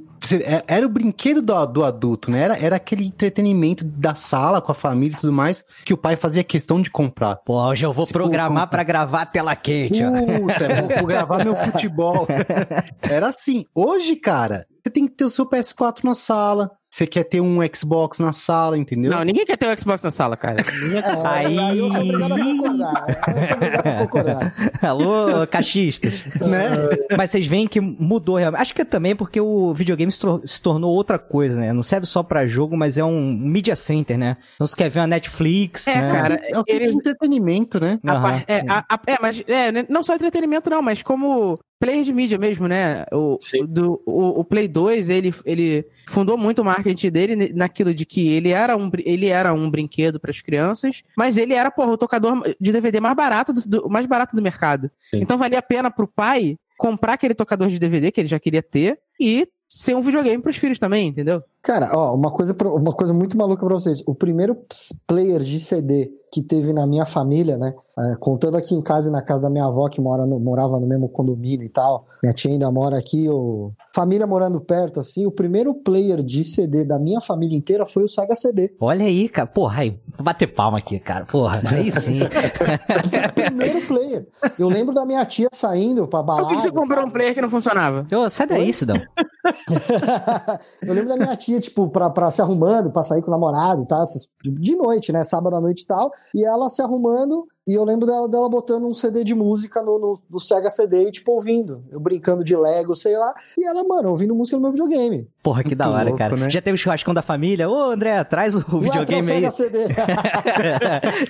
[0.68, 2.42] era o brinquedo do, do adulto, né?
[2.42, 6.16] Era, era aquele entretenimento da sala com a família e tudo mais, que o pai
[6.16, 7.38] fazia questão de comprar.
[7.38, 10.02] Pô, hoje eu vou Se programar pra gravar a tela quente.
[10.02, 12.28] Puta, vou, vou gravar meu futebol.
[13.02, 13.66] Era assim.
[13.74, 17.60] Hoje, cara, você tem que ter o seu PS4 na sala, você quer ter um
[17.74, 19.12] Xbox na sala, entendeu?
[19.12, 20.58] Não, ninguém quer ter o Xbox na sala, cara.
[20.84, 23.06] Ninguém- É, Aí- eu sou obrigado a concordar.
[23.08, 24.54] Eu sou obrigado a concordar.
[24.82, 26.26] Alô, cachistas.
[26.42, 26.70] né?
[27.18, 28.62] Mas vocês veem que mudou realmente.
[28.62, 31.72] Acho que é também porque o videogame se, tor- se tornou outra coisa, né?
[31.72, 34.36] Não serve só pra jogo, mas é um media center, né?
[34.56, 36.12] Então você quer ver uma Netflix, É, né?
[36.12, 38.00] cara, É o tipo ele- de entretenimento, né?
[38.06, 42.14] Par- é, a- a- é, mas é, não só entretenimento, não, mas como player de
[42.14, 43.06] mídia mesmo, né?
[43.12, 43.66] O, Sim.
[43.66, 48.30] do, o, o Play 2, ele, ele fundou muito o marketing dele naquilo de que
[48.30, 51.98] ele era um, ele era um brinquedo para as crianças, mas ele era, porra, o
[51.98, 54.90] tocador de DVD mais barato do, do- mais barato do mercado.
[55.00, 55.22] Sim.
[55.22, 58.62] Então valia a pena pro pai comprar aquele tocador de DVD que ele já queria
[58.64, 61.42] ter e ser um videogame pros filhos também, entendeu?
[61.64, 64.02] Cara, ó, uma coisa, uma coisa muito maluca pra vocês.
[64.08, 64.58] O primeiro
[65.06, 67.74] player de CD que teve na minha família, né?
[68.00, 70.80] é, contando aqui em casa e na casa da minha avó, que mora no- morava
[70.80, 72.06] no mesmo condomínio e tal.
[72.24, 73.74] Minha tia ainda mora aqui, o...
[73.94, 75.26] família morando perto, assim.
[75.26, 78.74] O primeiro player de CD da minha família inteira foi o Sega CD.
[78.80, 79.46] Olha aí, cara.
[79.46, 81.26] Porra, aí, vou bater palma aqui, cara.
[81.26, 82.22] Porra, aí sim.
[82.24, 82.30] O
[83.36, 84.26] primeiro player.
[84.58, 86.48] Eu lembro da minha tia saindo pra Por balada.
[86.48, 87.12] que que você comprou um sabe?
[87.14, 88.08] player que não funcionava?
[88.16, 88.96] Ô, sai daí, Sidão.
[90.82, 93.86] eu lembro da minha tia, tipo, pra, pra se arrumando, pra sair com o namorado
[94.04, 95.24] essas- de noite, né?
[95.24, 96.12] Sábado à noite e tal.
[96.36, 100.00] E ela se arrumando, e eu lembro dela, dela botando um CD de música no,
[100.00, 101.84] no, no Sega CD e, tipo, ouvindo.
[101.92, 103.36] Eu brincando de Lego, sei lá.
[103.56, 105.30] E ela, mano, ouvindo música no meu videogame.
[105.44, 106.36] Porra, que da hora, louco, cara.
[106.36, 106.50] né?
[106.50, 107.70] Já teve o churrascão da família?
[107.70, 109.46] Ô, André, traz o Ué, videogame trouxe aí.
[109.46, 109.94] o Sega CD.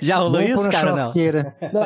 [0.00, 0.90] Já rolou Vamos isso, cara?
[0.90, 0.96] Não.
[0.96, 1.56] churrasqueira.
[1.72, 1.82] Não,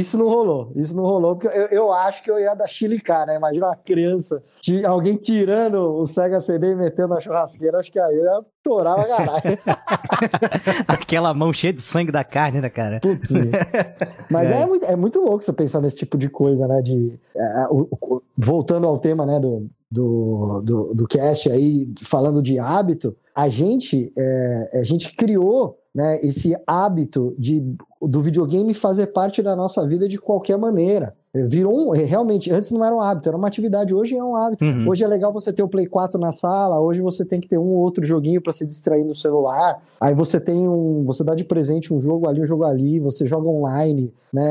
[0.00, 0.72] isso não rolou.
[0.76, 3.36] Isso não rolou, porque eu, eu acho que eu ia dar chilicar, né?
[3.36, 4.42] Imagina uma criança,
[4.86, 7.78] alguém tirando o Sega CD e metendo na churrasqueira.
[7.78, 9.58] Acho que aí eu ia chorar pra caralho.
[10.88, 13.00] Aquela mão cheia de sangue da carne, né, cara?
[13.00, 13.28] Putz.
[14.30, 14.66] Mas é.
[14.66, 16.80] muito, é muito louco você pensar nesse tipo de coisa, né?
[16.82, 22.42] De, é, o- o- voltando ao tema, né, do, do, do, do cast aí, falando
[22.42, 27.60] de hábito, a gente, é, a gente criou né, esse hábito de,
[28.00, 31.14] do videogame fazer parte da nossa vida de qualquer maneira.
[31.32, 34.64] Virou um, realmente, antes não era um hábito, era uma atividade, hoje é um hábito.
[34.64, 34.88] Uhum.
[34.88, 37.56] Hoje é legal você ter o Play 4 na sala, hoje você tem que ter
[37.56, 39.80] um ou outro joguinho para se distrair no celular.
[40.00, 43.26] Aí você tem um, você dá de presente um jogo ali, um jogo ali, você
[43.26, 44.42] joga online, né?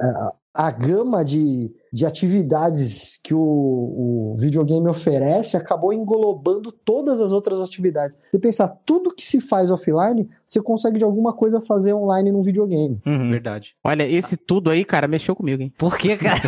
[0.00, 7.30] A, a gama de, de atividades que o, o videogame oferece acabou englobando todas as
[7.30, 8.18] outras atividades.
[8.30, 12.40] Você pensar, tudo que se faz offline, você consegue de alguma coisa fazer online num
[12.40, 13.00] videogame.
[13.06, 13.30] Uhum.
[13.30, 13.74] Verdade.
[13.84, 15.72] Olha, esse tudo aí, cara, mexeu comigo, hein?
[15.78, 16.40] Por que, cara?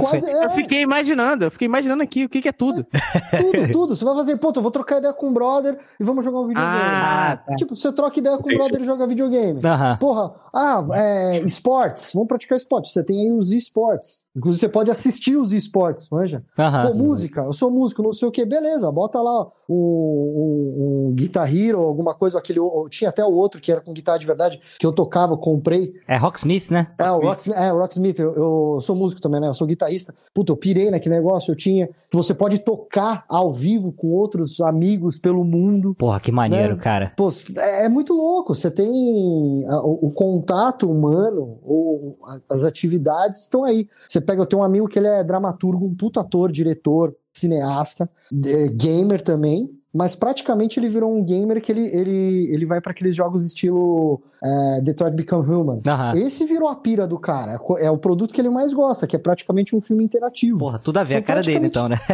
[0.00, 2.84] Quase é, Eu fiquei imaginando, eu fiquei imaginando aqui o que, que é tudo.
[3.38, 3.96] tudo, tudo.
[3.96, 6.46] Você vai fazer, pô, eu vou trocar ideia com o brother e vamos jogar um
[6.48, 6.74] videogame.
[6.76, 7.56] Ah, tá.
[7.56, 8.58] Tipo, você troca ideia com o Entendi.
[8.58, 9.58] brother e joga videogame.
[9.64, 9.96] Aham.
[9.98, 12.92] Porra, ah, é, esportes, vamos praticar esportes.
[12.92, 14.24] Você tem aí os esportes.
[14.36, 16.44] Inclusive, você pode assistir os esportes, manja?
[16.58, 16.88] Aham.
[16.88, 21.12] Pô, música, eu sou músico, não sei o que, beleza, bota lá um, um, um
[21.14, 24.26] Guitar Hero, alguma coisa, aquele, o- tinha até o outro que era com guitarra de
[24.26, 25.94] verdade, que eu tocava, comprei.
[26.08, 26.88] É Rocksmith, né?
[26.98, 29.48] É, o Rocksmith, é, Rocksmith eu, eu sou músico também, né?
[29.48, 30.14] Eu sou guitarrista.
[30.34, 31.88] Puta, eu pirei naquele negócio, eu tinha.
[32.12, 35.94] Você pode tocar ao vivo com outros amigos pelo mundo.
[35.94, 36.80] Porra, que maneiro, Né?
[36.82, 37.12] cara.
[37.16, 38.54] Pô, é, é muito louco.
[38.54, 42.18] Você tem o, o contato humano, ou
[42.50, 43.88] as atividades estão aí.
[44.08, 48.08] Você pega, eu tenho um amigo que ele é dramaturgo, um puta ator, diretor, cineasta,
[48.74, 49.70] gamer também.
[49.94, 54.20] Mas praticamente ele virou um gamer que ele, ele, ele vai para aqueles jogos estilo
[54.42, 55.80] é, Detroit Become Human.
[55.86, 56.16] Aham.
[56.16, 57.52] Esse virou a pira do cara.
[57.78, 60.58] É É o produto que ele mais gosta, que é praticamente um filme interativo.
[60.58, 61.96] Porra, tudo a ver a Então, cara dele, então, né?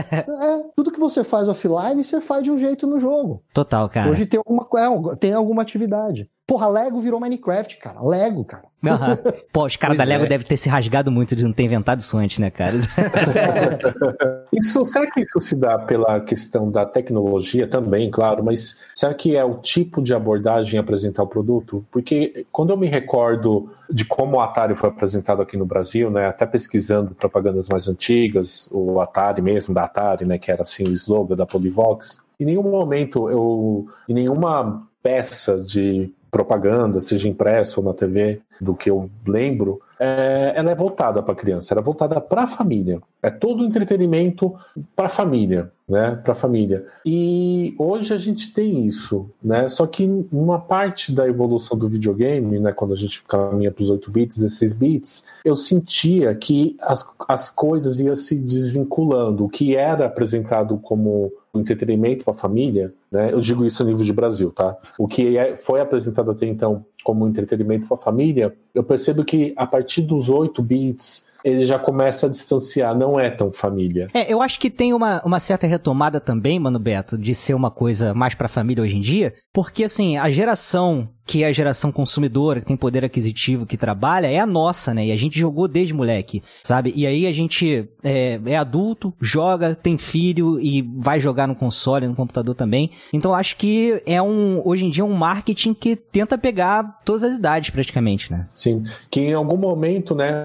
[0.41, 3.43] É, tudo que você faz offline, você faz de um jeito no jogo.
[3.55, 4.11] Total, cara.
[4.11, 6.29] Hoje tem alguma, é, tem alguma atividade.
[6.51, 8.03] Porra, Lego virou Minecraft, cara.
[8.03, 8.65] Lego, cara.
[8.85, 9.17] Aham.
[9.53, 10.27] Pô, os caras da Lego é.
[10.27, 12.75] devem ter se rasgado muito de não ter inventado isso antes, né, cara?
[14.53, 19.37] Isso, será que isso se dá pela questão da tecnologia também, claro, mas será que
[19.37, 21.87] é o tipo de abordagem em apresentar o produto?
[21.91, 26.27] Porque quando eu me recordo de como o Atari foi apresentado aqui no Brasil, né,
[26.27, 30.93] até pesquisando propagandas mais antigas, o Atari mesmo, da Atari, né, que era assim o
[30.93, 37.87] slogan da Polivox, em nenhum momento eu, em nenhuma peça de propaganda, seja impresso ou
[37.87, 41.85] na TV, do que eu lembro, é, ela é voltada para a criança, ela é
[41.85, 43.01] voltada para a família.
[43.23, 44.55] É todo entretenimento
[44.97, 46.19] para a família, né?
[46.23, 46.87] Para a família.
[47.05, 49.69] E hoje a gente tem isso, né?
[49.69, 52.73] Só que uma parte da evolução do videogame, né?
[52.73, 57.51] Quando a gente caminha para os 8 bits, 16 bits, eu sentia que as, as
[57.51, 59.45] coisas iam se desvinculando.
[59.45, 63.33] O que era apresentado como entretenimento para a família, né?
[63.33, 64.77] Eu digo isso a nível de Brasil, tá?
[64.99, 69.53] O que é- foi apresentado até então como entretenimento para a família, eu percebo que
[69.57, 74.09] a partir dos 8 bits, ele já começa a distanciar, não é tão família.
[74.13, 77.71] É, eu acho que tem uma, uma certa retomada também, mano Beto, de ser uma
[77.71, 81.93] coisa mais pra família hoje em dia, porque assim, a geração que é a geração
[81.93, 85.07] consumidora, que tem poder aquisitivo, que trabalha, é a nossa, né?
[85.07, 86.93] E a gente jogou desde moleque, sabe?
[86.97, 92.09] E aí a gente é, é adulto, joga, tem filho e vai jogar no console,
[92.09, 92.91] no computador também.
[93.13, 97.37] Então acho que é um, hoje em dia, um marketing que tenta pegar todas as
[97.37, 98.49] idades praticamente, né?
[98.53, 100.45] Sim, que em algum momento, né,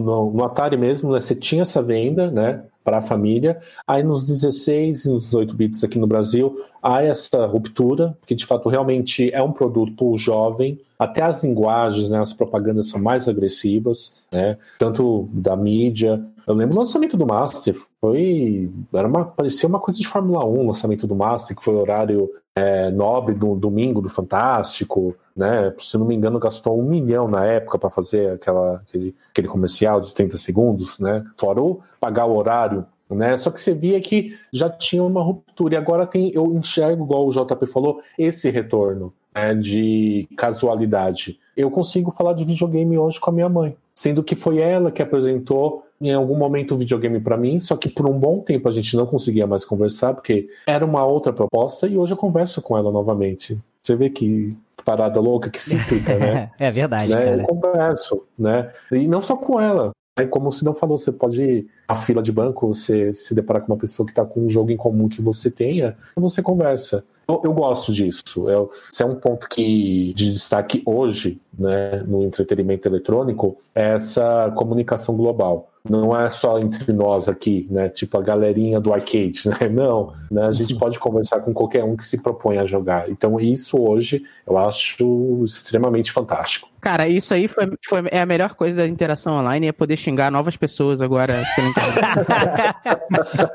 [0.00, 3.58] no, no Atari mesmo, né, você tinha essa venda, né, para a família.
[3.86, 8.44] Aí nos 16 e nos 18 bits aqui no Brasil, há essa ruptura, que de
[8.44, 10.78] fato realmente é um produto para o jovem.
[10.98, 16.22] Até as linguagens, né, as propagandas são mais agressivas, né, tanto da mídia.
[16.46, 18.70] Eu lembro o lançamento do Master, foi.
[18.92, 22.30] Era uma, parecia uma coisa de Fórmula 1, o lançamento do Master, que foi horário
[22.56, 25.74] é, nobre do domingo do Fantástico, né?
[25.78, 30.00] Se não me engano, gastou um milhão na época para fazer aquela, aquele, aquele comercial
[30.00, 31.24] de 30 segundos, né?
[31.36, 33.36] Fora o pagar o horário né?
[33.36, 35.74] Só que você via que já tinha uma ruptura.
[35.74, 41.38] E agora tem, eu enxergo, igual o JP falou, esse retorno né, de casualidade.
[41.56, 45.02] Eu consigo falar de videogame hoje com a minha mãe, sendo que foi ela que
[45.02, 48.72] apresentou em algum momento o videogame para mim, só que por um bom tempo a
[48.72, 52.76] gente não conseguia mais conversar, porque era uma outra proposta, e hoje eu converso com
[52.76, 53.58] ela novamente.
[53.82, 56.50] Você vê que parada louca, que cíclica, né?
[56.58, 57.24] é verdade, né?
[57.24, 57.42] cara.
[57.42, 58.70] Eu converso, né?
[58.92, 62.22] E não só com ela, é como se não falou, você pode ir à fila
[62.22, 65.08] de banco, você se deparar com uma pessoa que está com um jogo em comum
[65.08, 67.04] que você tenha, você conversa.
[67.26, 68.48] Eu, eu gosto disso.
[68.48, 74.52] Eu, esse é um ponto que de destaque hoje, né, no entretenimento eletrônico, é essa
[74.56, 75.70] comunicação global.
[75.88, 77.90] Não é só entre nós aqui, né?
[77.90, 79.68] Tipo a galerinha do arcade, né?
[79.68, 80.46] Não, né?
[80.46, 83.10] A gente pode conversar com qualquer um que se propõe a jogar.
[83.10, 86.68] Então isso hoje eu acho extremamente fantástico.
[86.84, 90.30] Cara, isso aí foi, foi é a melhor coisa da interação online, é poder xingar
[90.30, 92.76] novas pessoas agora pela internet.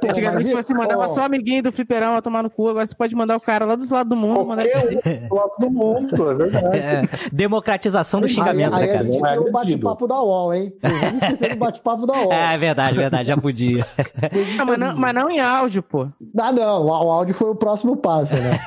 [0.10, 3.38] Antigamente você mandava só amiguinho do fliperão a tomar no cu, agora você pode mandar
[3.38, 4.48] o cara lá dos lados do mundo.
[4.48, 4.64] Mandar...
[4.64, 6.78] do lado do mundo, é verdade.
[6.80, 9.08] É, democratização do xingamento, aí, aí né, cara?
[9.08, 10.74] a gente é tem o bate-papo da UOL, hein?
[10.82, 12.34] Não vamos esquecer do bate-papo da UOL.
[12.34, 13.86] É verdade, verdade, já podia.
[14.58, 16.08] Não, mas, não, mas não em áudio, pô.
[16.38, 18.60] Ah, não, o áudio foi o próximo passo, né?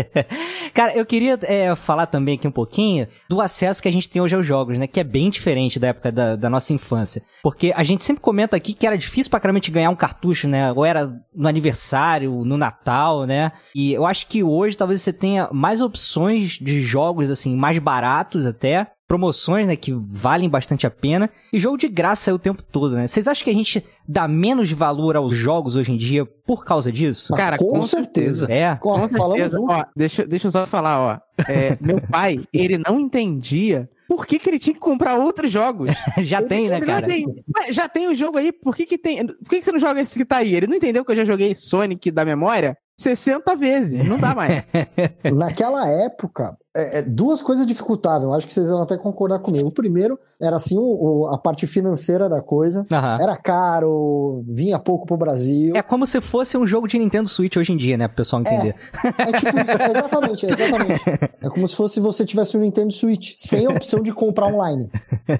[0.74, 4.20] Cara, eu queria é, falar também aqui um pouquinho do acesso que a gente tem
[4.20, 4.86] hoje aos jogos, né?
[4.86, 7.22] Que é bem diferente da época da, da nossa infância.
[7.42, 10.70] Porque a gente sempre comenta aqui que era difícil pra caramba ganhar um cartucho, né?
[10.72, 13.52] Ou era no aniversário, no Natal, né?
[13.74, 18.44] E eu acho que hoje talvez você tenha mais opções de jogos, assim, mais baratos
[18.44, 18.92] até.
[19.08, 21.30] Promoções, né, que valem bastante a pena.
[21.50, 23.06] E jogo de graça é o tempo todo, né?
[23.06, 26.92] Vocês acham que a gente dá menos valor aos jogos hoje em dia por causa
[26.92, 27.34] disso?
[27.34, 28.46] Cara, com, com certeza.
[28.52, 28.76] É.
[28.76, 29.58] Com- Com certeza.
[29.60, 31.18] Ó, deixa, deixa eu só falar, ó.
[31.50, 35.90] É, meu pai, ele não entendia por que, que ele tinha que comprar outros jogos.
[36.20, 37.06] Já tem, né, Ele cara?
[37.06, 39.26] Ué, já tem o jogo aí, por que, que tem.
[39.26, 40.54] Por que, que você não joga esse que tá aí?
[40.54, 44.06] Ele não entendeu que eu já joguei Sonic da memória 60 vezes.
[44.08, 44.64] Não dá mais.
[45.34, 48.32] Naquela época, é, é, duas coisas dificultavam.
[48.34, 49.68] Acho que vocês vão até concordar comigo.
[49.68, 50.80] O primeiro era assim o-
[51.22, 52.84] o- a parte financeira da coisa.
[52.92, 53.18] Aham.
[53.20, 55.74] Era caro, vinha pouco pro Brasil.
[55.76, 58.08] É como se fosse um jogo de Nintendo Switch hoje em dia, né?
[58.08, 58.74] Pro pessoal entender.
[59.18, 61.00] É tipo isso, exatamente, é exatamente.
[61.40, 64.90] É como se fosse você tivesse um Nintendo Switch, sem a opção de comprar online.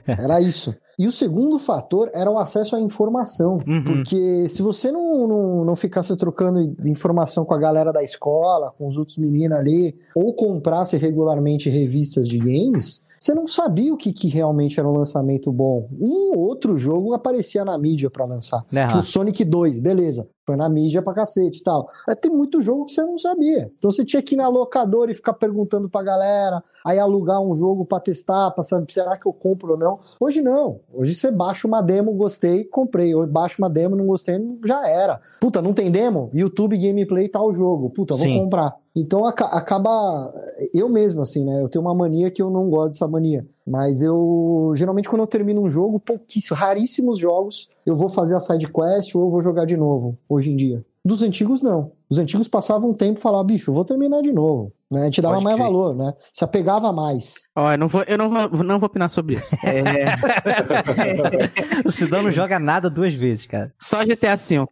[0.06, 0.74] Era isso.
[0.98, 3.60] E o segundo fator era o acesso à informação.
[3.66, 3.84] Uhum.
[3.84, 8.88] Porque se você não, não, não ficasse trocando informação com a galera da escola, com
[8.88, 14.12] os outros meninos ali, ou comprasse regularmente revistas de games, você não sabia o que,
[14.12, 15.88] que realmente era um lançamento bom.
[16.00, 18.64] Um outro jogo aparecia na mídia pra lançar.
[18.74, 18.88] Aham.
[18.88, 20.28] Tipo Sonic 2, beleza.
[20.48, 21.90] Foi na mídia pra cacete e tal.
[22.06, 23.70] Mas tem muito jogo que você não sabia.
[23.76, 27.54] Então você tinha que ir na locadora e ficar perguntando pra galera, aí alugar um
[27.54, 29.98] jogo pra testar, pra saber, será que eu compro ou não?
[30.18, 30.80] Hoje não.
[30.94, 33.14] Hoje você baixa uma demo, gostei, comprei.
[33.14, 35.20] Hoje baixa uma demo, não gostei, já era.
[35.38, 36.30] Puta, não tem demo?
[36.32, 37.90] YouTube Gameplay tá o jogo.
[37.90, 38.38] Puta, vou Sim.
[38.38, 38.74] comprar.
[38.96, 40.32] Então aca- acaba.
[40.74, 41.60] Eu mesmo, assim, né?
[41.62, 43.46] Eu tenho uma mania que eu não gosto dessa mania.
[43.68, 44.72] Mas eu.
[44.74, 49.14] Geralmente, quando eu termino um jogo, pouquíssimos, raríssimos jogos, eu vou fazer a side quest
[49.14, 50.84] ou eu vou jogar de novo, hoje em dia.
[51.04, 51.92] Dos antigos, não.
[52.08, 54.72] Os antigos passavam um tempo e falavam, bicho, vou terminar de novo.
[54.90, 55.02] Né?
[55.02, 55.66] A gente dava Pode mais crer.
[55.66, 56.14] valor, né?
[56.32, 57.34] Se apegava mais.
[57.54, 59.54] Ó, eu não vou, eu não vou, não vou opinar sobre isso.
[59.64, 60.06] É,
[61.84, 63.72] O Sidão não joga nada duas vezes, cara.
[63.80, 64.64] só GTA V.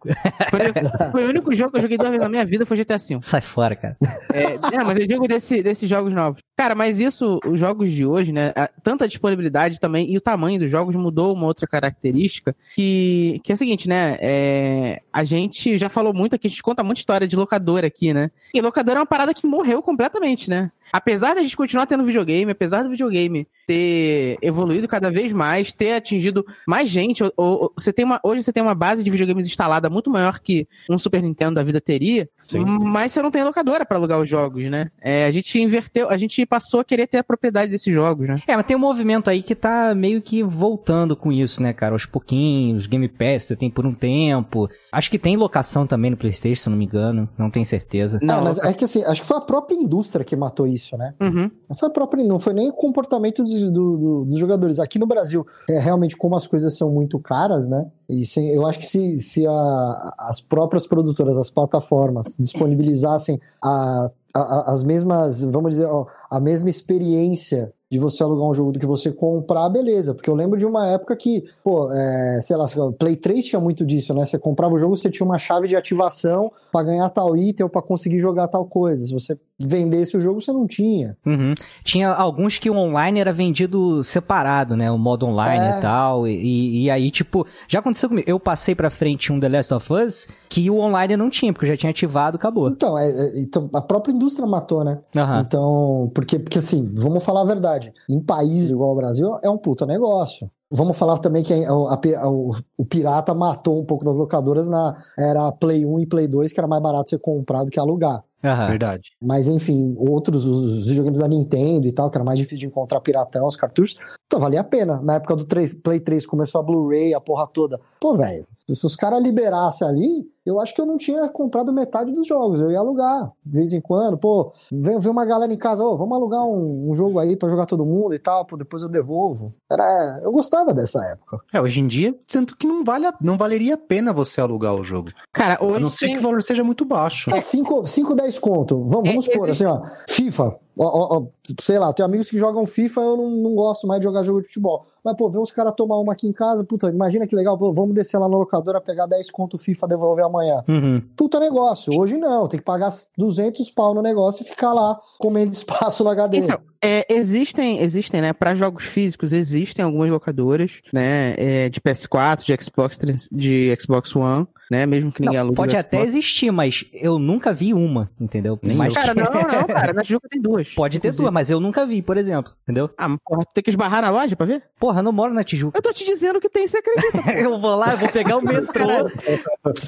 [0.50, 2.98] Foi, foi o único jogo que eu joguei duas vezes na minha vida, foi GTA
[2.98, 3.18] V.
[3.20, 3.96] Sai fora, cara.
[4.33, 6.40] É, é, mas eu digo desse, desses jogos novos.
[6.57, 8.52] Cara, mas isso, os jogos de hoje, né?
[8.83, 13.55] Tanta disponibilidade também e o tamanho dos jogos mudou uma outra característica que, que é
[13.55, 14.16] a seguinte, né?
[14.20, 18.14] É, a gente já falou muito aqui, a gente conta muita história de locadora aqui,
[18.14, 18.31] né?
[18.55, 20.05] E locadora é uma parada que morreu completamente,
[20.48, 20.70] né?
[20.92, 25.94] Apesar da gente continuar tendo videogame, apesar do videogame ter evoluído cada vez mais, ter
[25.94, 29.46] atingido mais gente, ou, ou- você tem uma, hoje você tem uma base de videogames
[29.46, 32.60] instalada muito maior que um Super Nintendo da vida teria, Sim.
[32.64, 34.90] mas você não tem locadora pra alugar os jogos, né?
[35.00, 38.36] É, a gente inverteu, a gente passou a querer ter a propriedade desses jogos, né?
[38.46, 41.94] É, mas tem um movimento aí que tá meio que voltando com isso, né, cara?
[41.96, 44.70] Aos pouquinhos, Game Pass você tem por um tempo.
[44.92, 47.28] Acho que tem locação também no PlayStation, se eu não me engano.
[47.36, 48.20] Não tenho certeza.
[48.22, 51.14] Não, mas é que assim, acho que foi a própria indústria que matou isso, né?
[51.20, 51.50] Uhum.
[51.68, 54.78] Não foi, a própria, não foi nem o comportamento dos, do- do- dos jogadores.
[54.78, 57.87] Aqui no Brasil, é realmente como as coisas são muito caras, né?
[58.09, 64.11] E se- eu acho que se, se a- as próprias produtoras, as plataformas, disponibilizassem a-
[64.35, 68.80] a- as mesmas, vamos dizer, ó, a mesma experiência de você alugar um jogo do
[68.80, 70.12] que você comprar, beleza.
[70.12, 72.66] Porque eu lembro de uma época que, pô, é, sei lá,
[72.98, 74.24] Play 3 tinha muito disso, né?
[74.24, 77.70] Você comprava o jogo, você tinha uma chave de ativação pra ganhar tal item ou
[77.70, 79.04] pra conseguir jogar tal coisa.
[79.06, 81.16] Se você vendesse o jogo, você não tinha.
[81.24, 81.54] Uhum.
[81.82, 84.90] Tinha alguns que o online era vendido separado, né?
[84.90, 85.78] O modo online É.
[85.78, 86.26] e tal.
[86.28, 88.28] E, e aí, tipo, já aconteceu comigo.
[88.28, 91.64] Eu passei pra frente um The Last of Us que o online não tinha, porque
[91.64, 92.68] eu já tinha ativado, acabou.
[92.68, 94.98] Então, é- é- então, a própria indústria matou, né?
[95.16, 95.44] Aham.
[95.46, 97.92] Então, porque, porque assim, vamos falar a verdade.
[98.10, 100.50] Em país igual ao Brasil, é um puta negócio.
[100.70, 104.66] Vamos falar também que a- a- a- o, o pirata matou um pouco das locadoras
[104.68, 107.78] na era Play 1 e Play 2, que era mais barato você comprar do que
[107.78, 108.22] alugar.
[108.46, 108.68] Aham.
[108.68, 109.11] Verdade.
[109.22, 113.00] Mas enfim, outros, os videogames da Nintendo e tal, que era mais difícil de encontrar
[113.00, 115.00] piratão, os cartuchos, então valia a pena.
[115.02, 117.80] Na época do 3 Play 3 começou a Blu-ray, a porra toda.
[118.06, 121.72] Pô, velho, se, se os caras liberassem ali, eu acho que eu não tinha comprado
[121.72, 122.60] metade dos jogos.
[122.60, 124.16] Eu ia alugar de vez em quando.
[124.16, 127.48] Pô, vem, vem uma galera em casa, ô, vamos alugar um, um jogo aí pra
[127.48, 129.52] jogar todo mundo e tal, pô, depois eu devolvo.
[129.68, 131.40] Era, eu gostava dessa época.
[131.52, 134.72] É, hoje em dia, tanto que não, vale a- não valeria a pena você alugar
[134.76, 135.10] o jogo.
[135.32, 137.28] Cara, A hoje não ser que o valor seja muito baixo.
[137.34, 137.82] É 5,
[138.14, 138.84] 10 conto.
[138.84, 139.84] Vamos, É, vamos supor, existe- assim, ó.
[140.08, 140.56] FIFA.
[140.78, 141.26] Ó,
[141.62, 144.42] sei lá, tenho amigos que jogam FIFA, eu não, não gosto mais de jogar jogo
[144.42, 144.84] de futebol.
[145.02, 147.72] Mas, pô, ver uns caras tomar uma aqui em casa, puta, imagina que legal, pô,
[147.72, 150.62] vamos descer lá na locadora, pegar 10 conto FIFA, devolver amanhã.
[150.68, 151.00] Uhum.
[151.16, 151.98] Puta negócio.
[151.98, 156.10] Hoje não, tem que pagar 200 pau no negócio e ficar lá comendo espaço no
[156.10, 156.38] HD.
[156.38, 162.44] Então, é, existem, existem, né, para jogos físicos, existem algumas locadoras, né, é, de PS4,
[162.44, 166.50] de Xbox, 3 de Xbox One, né, mesmo que ninguém Não, alugue pode até existir,
[166.50, 168.59] mas eu nunca vi uma, entendeu?
[168.62, 168.94] Nem mas.
[168.94, 170.70] Cara, não, não, cara, na Tijuca tem duas.
[170.74, 171.22] pode ter inclusive.
[171.24, 172.90] duas, mas eu nunca vi, por exemplo, entendeu?
[172.98, 174.62] Ah, mas porra, tu tem que esbarrar na loja pra ver?
[174.79, 175.76] Porra, eu não moro na Tijuca.
[175.79, 177.31] Eu tô te dizendo que tem, você acredita?
[177.46, 178.87] Eu vou lá, eu vou pegar o metrô,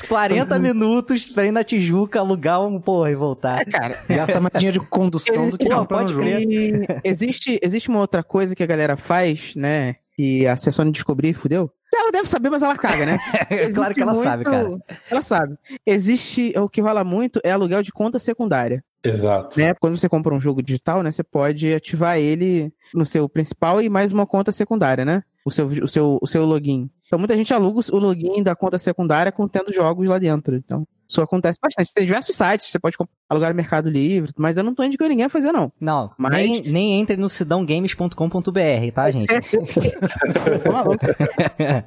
[0.09, 3.64] 40 minutos pra ir na Tijuca, alugar um porra e voltar.
[3.64, 6.43] cara, Gasta mais dinheiro de condução do que um pode crer.
[6.49, 9.97] E existe, existe uma outra coisa que a galera faz, né?
[10.19, 11.71] E a Sessone descobrir, fudeu.
[11.94, 13.18] Ela deve saber, mas ela caga, né?
[13.51, 14.98] É claro que ela Existe sabe, muito- cara.
[15.11, 15.57] Ela sabe.
[15.87, 16.53] Existe.
[16.59, 18.85] O que rola muito é aluguel de conta secundária.
[19.03, 19.59] Exato.
[19.59, 19.74] Né?
[19.74, 21.11] Quando você compra um jogo digital, né?
[21.11, 25.22] Você pode ativar ele no seu principal e mais uma conta secundária, né?
[25.44, 26.90] O seu, o seu, o seu login.
[27.07, 30.57] Então muita gente aluga o login da conta secundária contendo jogos lá dentro.
[30.57, 31.92] Então, isso acontece bastante.
[31.94, 32.97] Tem diversos sites, você pode
[33.31, 35.73] alugar no Mercado Livre, mas eu não tô indicando ninguém a fazer, não.
[35.81, 39.33] Não, Mas- nem, nem entre no sidãogames.com.br, tá, gente?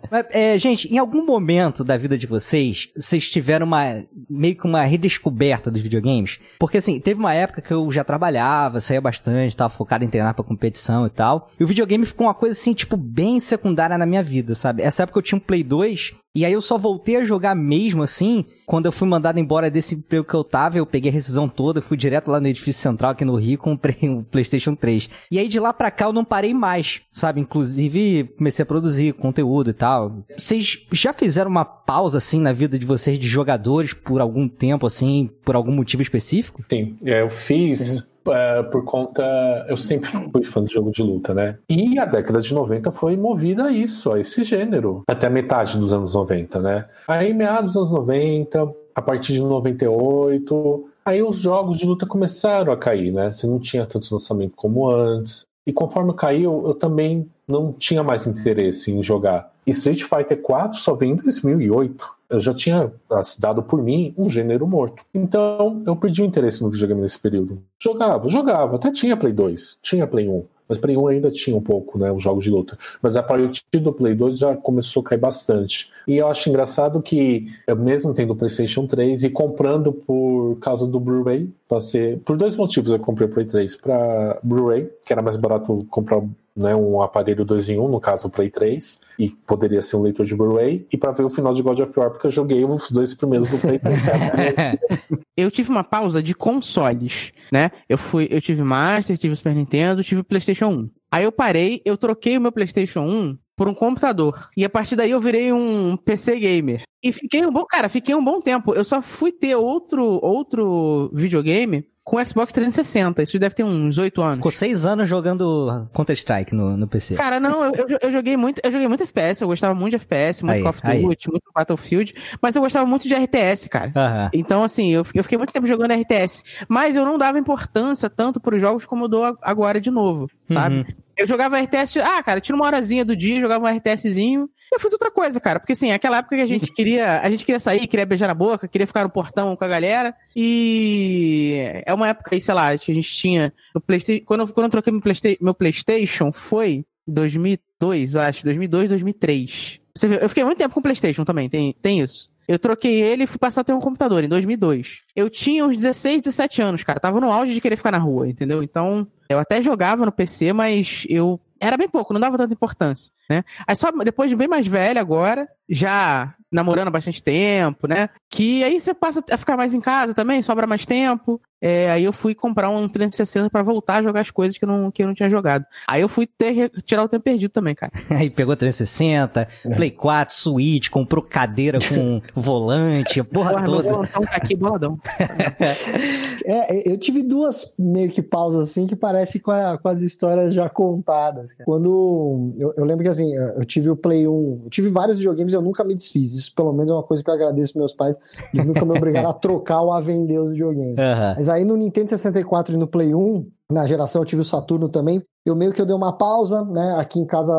[0.10, 4.66] Mas, é, gente, em algum momento da vida de vocês, vocês tiveram uma meio que
[4.66, 6.40] uma redescoberta dos videogames?
[6.60, 10.34] Porque assim, teve uma época que eu já trabalhava, saía bastante, tava focado em treinar
[10.34, 11.50] pra competição e tal.
[11.60, 14.82] E o videogame ficou uma coisa assim, tipo, bem secundária na minha vida, sabe?
[14.84, 18.04] Essa época eu tinha um Play 2 e aí eu só voltei a jogar mesmo
[18.04, 21.50] assim, quando eu fui mandado embora desse emprego que eu tava, eu peguei a rescisão
[21.50, 24.74] toda, eu fui direto lá no edifício central aqui no Rio e comprei um PlayStation
[24.74, 25.10] 3.
[25.30, 27.42] E aí de lá pra cá eu não parei mais, sabe?
[27.42, 30.24] Inclusive comecei a produzir conteúdo e tal.
[30.38, 34.86] Vocês já fizeram uma pausa assim na vida de vocês de jogadores por algum tempo
[34.86, 36.64] assim, por algum motivo específico?
[36.70, 39.24] Sim, é, eu fiz é, por conta.
[39.68, 41.58] Eu sempre fui fã de jogo de luta, né?
[41.70, 45.04] E a década de 90 foi movida a isso, a esse gênero.
[45.08, 46.86] Até metade dos anos 90, né?
[47.08, 52.72] Aí, meados dos anos 90, a partir de 98, aí os jogos de luta começaram
[52.72, 53.32] a cair, né?
[53.32, 55.46] Você não tinha tantos lançamentos como antes.
[55.66, 59.52] E conforme caiu, eu também não tinha mais interesse em jogar.
[59.68, 62.92] E Street Fighter 4 só veio em 2008 eu já tinha
[63.38, 65.04] dado por mim um gênero morto.
[65.14, 67.62] Então eu perdi o interesse no videogame nesse período.
[67.78, 70.44] Jogava, jogava, até tinha Play 2, tinha Play 1.
[70.70, 72.10] Mas Play 1 ainda tinha um pouco, né?
[72.14, 72.80] Os jogos de luta.
[73.02, 75.92] Mas a partir do Play 2 já começou a cair bastante.
[76.08, 80.88] E eu acho engraçado que, eu mesmo tendo o PlayStation 3 e comprando por causa
[80.88, 81.50] do Blu-ray,
[81.82, 82.20] ser.
[82.20, 83.76] Por dois motivos eu comprei o Play 3.
[83.76, 86.22] Pra Blu-ray, que era mais barato comprar
[86.56, 90.02] né, um aparelho 2 em 1, no caso o Play 3, e poderia ser um
[90.02, 92.64] leitor de Blu-ray, e para ver o final de God of War, porque eu joguei
[92.66, 94.00] os dois primeiros do Play 3.
[95.38, 97.72] eu tive uma pausa de consoles, né?
[97.88, 100.90] Eu fui, eu tive Master, tive Super Nintendo, tive PlayStation 1.
[101.12, 104.50] Aí eu parei, eu troquei o meu PlayStation 1 por um computador.
[104.56, 106.84] E a partir daí eu virei um PC gamer.
[107.04, 108.74] E fiquei um bom, cara, fiquei um bom tempo.
[108.74, 113.24] Eu só fui ter outro outro videogame com o Xbox 360.
[113.24, 114.38] Isso deve ter uns oito anos.
[114.38, 117.16] Ficou seis anos jogando Counter-Strike no, no PC.
[117.16, 119.98] Cara, não, eu, eu, eu, joguei muito, eu joguei muito FPS, eu gostava muito de
[119.98, 121.02] FPS, muito Aí, Call of aí.
[121.02, 124.30] Duty, muito Battlefield, mas eu gostava muito de RTS, cara.
[124.34, 128.40] Então, assim, eu, eu fiquei muito tempo jogando RTS, mas eu não dava importância tanto
[128.40, 130.78] pros jogos como eu dou agora de novo, sabe?
[130.78, 130.86] Uhum.
[131.22, 134.80] Eu jogava RTS, ah, cara, tira uma horazinha do dia, jogava um RTSzinho, e eu
[134.80, 137.60] fiz outra coisa, cara, porque assim, aquela época que a gente queria, a gente queria
[137.60, 142.08] sair, queria beijar na boca, queria ficar no portão com a galera, e é uma
[142.08, 144.92] época aí, sei lá, que a gente tinha no PlayStation, quando eu, quando eu troquei
[144.92, 149.80] meu, Playsta- meu PlayStation foi 2002, eu acho, 2002, 2003.
[149.94, 152.31] Você vê, eu fiquei muito tempo com o PlayStation também, tem, tem isso.
[152.48, 155.02] Eu troquei ele e fui passar a ter um computador em 2002.
[155.16, 157.00] Eu tinha uns 16, 17 anos, cara.
[157.00, 158.62] Tava no auge de querer ficar na rua, entendeu?
[158.64, 163.12] Então, eu até jogava no PC, mas eu era bem pouco, não dava tanta importância,
[163.30, 163.44] né?
[163.68, 168.10] Aí só depois de bem mais velho agora, já namorando há bastante tempo, né?
[168.30, 171.40] Que aí você passa a ficar mais em casa também, sobra mais tempo.
[171.62, 174.68] É, aí eu fui comprar um 360 pra voltar a jogar as coisas que eu
[174.68, 175.64] não, que eu não tinha jogado.
[175.88, 177.92] Aí eu fui ter, tirar o tempo perdido também, cara.
[178.10, 183.90] Aí pegou 360, Play 4, Switch, comprou cadeira com volante, a porra Porra, meu toda.
[183.90, 185.00] bolão tá aqui boladão.
[186.44, 190.54] É, eu tive duas meio que pausas assim que parece com, a- com as histórias
[190.54, 191.54] já contadas.
[191.54, 191.66] cara.
[191.66, 195.54] Quando eu, eu lembro que assim, eu tive o Play 1, eu tive vários videogames
[195.54, 196.34] e eu nunca me desfiz.
[196.34, 198.18] Isso pelo menos é uma coisa que eu agradeço meus pais.
[198.54, 200.98] Eles nunca me obrigaram a trocar ou a vender os videogames.
[200.98, 201.34] Aham.
[201.38, 204.90] Mas aí no Nintendo 64 e no Play 1, na geração eu tive o Saturno
[204.90, 206.98] também, eu meio que eu dei uma pausa, né?
[207.00, 207.54] Aqui em casa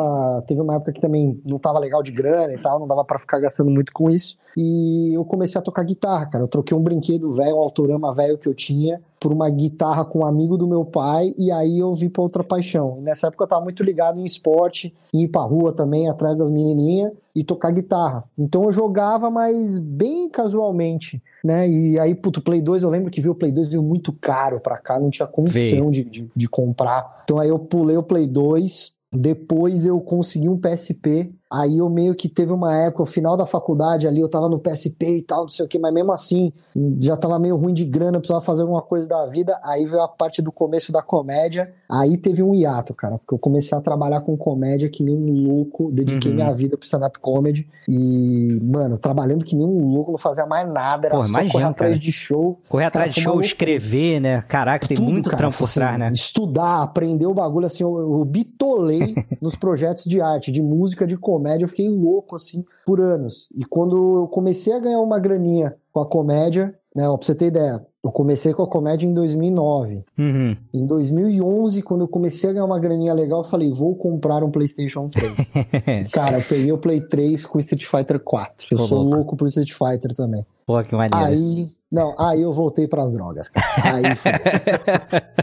[0.46, 3.18] teve uma época que também não tava legal de grana e tal, não dava pra
[3.18, 4.36] ficar gastando muito com isso.
[4.56, 6.44] E eu comecei a tocar guitarra, cara.
[6.44, 10.18] Eu troquei um brinquedo velho, um autorama velho que eu tinha, por uma guitarra com
[10.18, 12.96] um amigo do meu pai, e aí eu vi pra outra paixão.
[12.98, 16.38] E nessa época eu tava muito ligado em esporte, em ir pra rua também, atrás
[16.38, 18.24] das menininhas, e tocar guitarra.
[18.36, 21.68] Então eu jogava, mas bem casualmente, né?
[21.68, 24.12] E aí, puto, o Play 2, eu lembro que veio o Play 2, veio muito
[24.12, 27.22] caro pra cá, não tinha condição de, de, de comprar.
[27.22, 31.32] Então aí eu pulei o Play 2, depois eu consegui um PSP.
[31.52, 34.58] Aí eu meio que teve uma época, o final da faculdade ali, eu tava no
[34.58, 36.50] PSP e tal, não sei o que, mas mesmo assim,
[36.98, 39.58] já tava meio ruim de grana, precisava fazer alguma coisa da vida.
[39.62, 41.72] Aí veio a parte do começo da comédia.
[41.90, 45.46] Aí teve um hiato, cara, porque eu comecei a trabalhar com comédia que nem um
[45.46, 46.36] louco, dediquei Uhum.
[46.36, 47.68] minha vida pro stand-up comedy.
[47.86, 51.52] E, mano, trabalhando que nem um louco, não fazia mais nada, era Porra, só imagino,
[51.52, 52.00] correr atrás cara.
[52.00, 52.58] de show.
[52.68, 54.40] Correr Cara, atrás de foi uma show, escrever, né?
[54.48, 56.10] Caraca, tem Tudo, muito cara, trampo por assim, trás, né?
[56.14, 61.16] Estudar, aprender o bagulho, assim, eu, eu bitolei nos projetos de arte, de música, de
[61.16, 63.48] comédia, eu fiquei louco, assim, por anos.
[63.54, 67.34] E quando eu comecei a ganhar uma graninha com a comédia, né, ó, pra você
[67.34, 70.04] ter ideia, eu comecei com a comédia em 2009.
[70.18, 70.56] Uhum.
[70.74, 74.50] Em 2011, quando eu comecei a ganhar uma graninha legal, eu falei, vou comprar um
[74.50, 75.32] PlayStation 3.
[76.10, 78.66] Cara, eu peguei o Play 3 com Street Fighter 4.
[78.72, 79.16] Eu Tô sou louco.
[79.16, 80.44] louco por Street Fighter também.
[80.66, 81.16] Pô, que maneiro.
[81.16, 83.96] Aí, não, aí eu voltei pras drogas, cara.
[83.96, 85.32] Aí fudeu.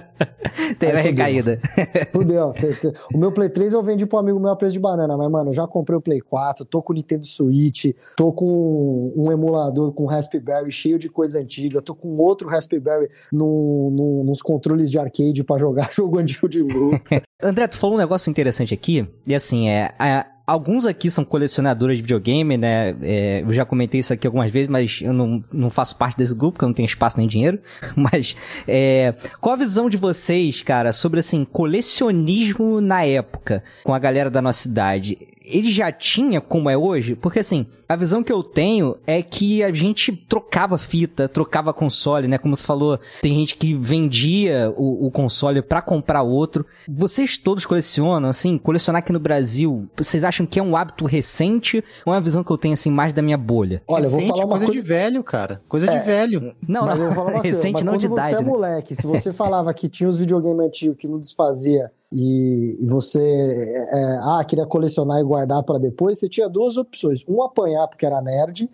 [0.80, 1.12] Teve a aí fudeu.
[1.12, 1.60] recaída.
[2.12, 2.54] Fudeu.
[2.54, 5.30] Te- O meu Play 3 eu vendi pro amigo meu a preço de banana, mas,
[5.32, 7.86] mano, eu já comprei o Play 4, tô com o Nintendo Switch,
[8.18, 13.89] tô com um emulador com Raspberry cheio de coisa antiga, tô com outro Raspberry no,
[13.91, 17.22] no- nos controles de arcade pra jogar jogo antigo de luta.
[17.41, 19.93] André, tu falou um negócio interessante aqui, e assim, é.
[19.97, 22.95] a- Alguns aqui são colecionadores de videogame, né?
[23.04, 26.34] É, eu já comentei isso aqui algumas vezes, mas eu não, não faço parte desse
[26.34, 27.60] grupo, porque eu não tenho espaço nem dinheiro.
[27.95, 28.36] Mas,
[28.68, 34.32] é, qual a visão de vocês, cara, sobre, assim, colecionismo na época, com a galera
[34.32, 35.20] da nossa idade?
[35.50, 37.16] Ele já tinha como é hoje?
[37.16, 42.28] Porque, assim, a visão que eu tenho é que a gente trocava fita, trocava console,
[42.28, 42.38] né?
[42.38, 46.66] Como você falou, tem gente que vendia o, o console pra comprar outro.
[46.88, 51.84] Vocês todos colecionam, assim, colecionar aqui no Brasil, vocês acham que é um hábito recente
[52.06, 53.82] ou é uma visão que eu tenho, assim, mais da minha bolha?
[53.88, 54.82] Olha, eu vou Recente, falar uma coisa coisa.
[54.82, 55.62] de velho, cara.
[55.68, 56.56] Coisa de velho.
[56.68, 58.45] Não, Mas eu não, vou falar uma coisa, recente mas não de você idade, é
[58.45, 58.52] né?
[58.52, 63.20] moleque, se você falava que tinha os videogames antigos que não desfazia e, e você
[63.22, 67.24] é, ah, queria colecionar e guardar pra depois, você tinha duas opções.
[67.28, 68.70] Um, apanhar porque era nerd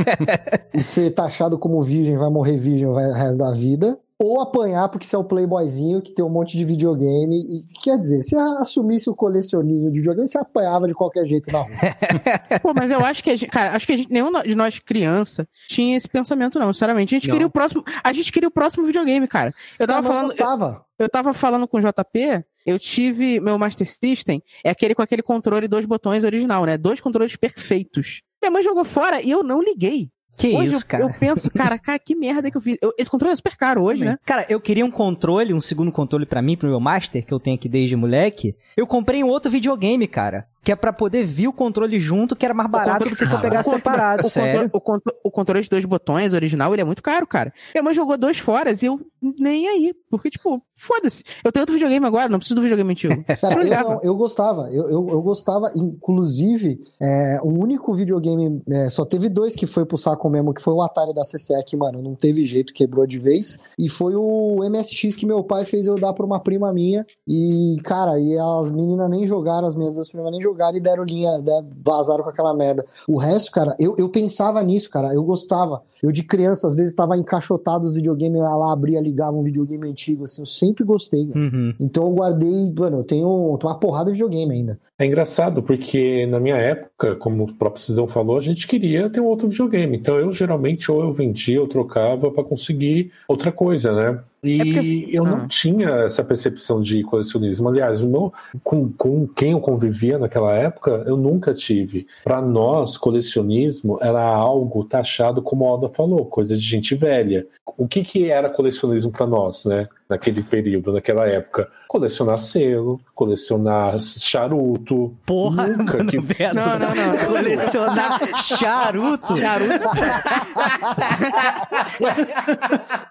[0.72, 3.98] e ser taxado como virgem, vai morrer virgem o resto da vida.
[4.24, 7.36] Ou apanhar porque você é o playboyzinho que tem um monte de videogame.
[7.36, 11.58] E, quer dizer, se assumisse o colecionismo de videogame, você apanhava de qualquer jeito na
[11.58, 11.68] rua.
[12.62, 14.78] Pô, mas eu acho que a gente, cara, acho que a gente, nenhum de nós
[14.78, 17.14] criança tinha esse pensamento não, sinceramente.
[17.14, 17.34] A gente Não.
[17.34, 19.52] queria o próximo, a gente queria o próximo videogame, cara.
[19.78, 23.88] Eu tava Cara, falando, eu, eu tava falando com o JP, eu tive meu Master
[23.88, 26.78] System, é aquele com aquele controle dois botões original, né?
[26.78, 28.22] Dois controles perfeitos.
[28.42, 30.10] Minha mãe jogou fora e eu não liguei.
[30.36, 31.02] Que hoje isso, eu, cara.
[31.04, 32.76] eu penso, cara, cara, que merda que eu fiz.
[32.82, 34.18] Eu- esse controle é super caro hoje, né?
[34.24, 37.40] Cara, eu queria um controle, um segundo controle pra mim, pro meu Master, que eu
[37.40, 38.54] tenho aqui desde moleque.
[38.76, 40.46] Eu comprei um outro videogame, cara.
[40.64, 43.26] Que é pra poder vir o controle junto, que era mais barato controle- do que
[43.26, 44.52] se eu controle- separado, o sério.
[44.52, 47.52] Controle, o, contro- o controle de dois botões original, ele é muito caro, cara.
[47.74, 48.98] Minha mãe jogou dois fora e eu
[49.38, 49.94] nem aí.
[50.10, 51.22] Porque, tipo, foda-se.
[51.44, 53.14] Eu tenho outro videogame agora, não preciso do videogame antigo.
[53.40, 58.88] Cara, Eu não, eu gostava, eu, eu, eu gostava, inclusive, é, o único videogame, é,
[58.88, 61.76] só teve dois que foi pro saco mesmo, que foi o Atari da CCE, que,
[61.76, 65.86] mano, não teve jeito, quebrou de vez, e foi o MSX que meu pai fez
[65.86, 69.94] eu dar pra uma prima minha, e, cara, e as meninas nem jogaram, as minhas
[69.94, 72.84] duas primas nem jogaram e deram linha, né, vazaram com aquela merda.
[73.08, 75.82] O resto, cara, eu, eu pensava nisso, cara, eu gostava.
[76.02, 79.42] Eu de criança, às vezes, estava encaixotado os videogames, eu ia lá, abria, ligava um
[79.42, 81.30] videogame antigo, assim, eu sempre gostei.
[81.34, 81.74] Uhum.
[81.80, 84.78] Então eu guardei, mano, eu tenho, tenho uma porrada de videogame ainda.
[84.98, 89.20] É engraçado, porque na minha época, como o próprio Cidão falou, a gente queria ter
[89.20, 89.96] um outro videogame.
[89.96, 94.20] Então eu geralmente ou eu vendia ou trocava para conseguir outra coisa, né?
[94.44, 95.46] E É porque assim- eu não Ah.
[95.48, 97.68] tinha essa percepção de colecionismo.
[97.68, 98.32] Aliás, o meu,
[98.62, 102.06] com, com quem eu convivia naquela época, eu nunca tive.
[102.22, 107.46] Para nós, colecionismo era algo taxado, como a Alda falou, coisa de gente velha.
[107.76, 109.88] O que, que era colecionismo para nós, né?
[110.06, 111.66] Naquele período, naquela época?
[111.88, 115.16] Colecionar selo, colecionar charuto.
[115.24, 116.54] Porra, Nunca mano, que- Beto.
[116.54, 117.26] Não, não, não.
[117.26, 119.34] Colecionar charuto.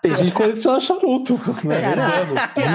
[0.02, 1.82] Tem gente que coleciona charuto, né?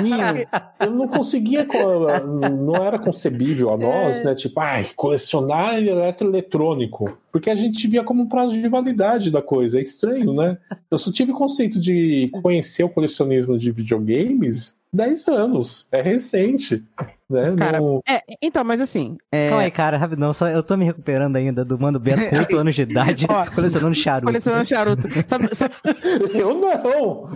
[0.03, 0.47] Vinho.
[0.81, 2.07] Eu não conseguia, co-
[2.51, 4.35] não era concebível a nós, né?
[4.35, 7.16] Tipo, ai, colecionar eletroeletrônico.
[7.31, 9.79] Porque a gente via como um prazo de validade da coisa.
[9.79, 10.59] É estranho, né?
[10.91, 15.87] Eu só tive conceito de conhecer o colecionismo de videogames 10 anos.
[15.93, 16.83] É recente.
[17.31, 17.55] Né?
[17.59, 19.18] Cara, Não- É, então, mas assim.
[19.31, 20.33] É, Calma aí, cara, rapidão.
[20.33, 23.45] Só, eu tô me recuperando ainda do Mano Beto com 8 anos de idade, Ó,
[23.55, 24.26] colecionando charuto.
[24.26, 25.03] colecionando charuto.
[25.29, 25.74] Sabe, sabe-
[26.35, 27.29] Eu não!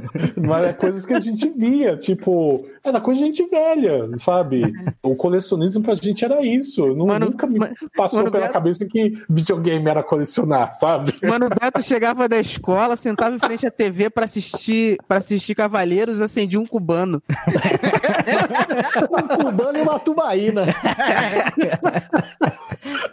[0.47, 4.62] Mas é coisas que a gente via, tipo, era coisa de gente velha, sabe?
[5.03, 6.86] O colecionismo pra gente era isso.
[6.95, 7.59] Não, Mano, nunca me
[7.95, 11.14] passou Mano, pela Beto- cabeça que videogame era colecionar, sabe?
[11.22, 16.22] Mano, Beto chegava da escola, sentava em frente à TV pra assistir, pra assistir Cavaleiros,
[16.22, 17.22] acendia um cubano.
[19.12, 20.62] Um cubano uma tubaína.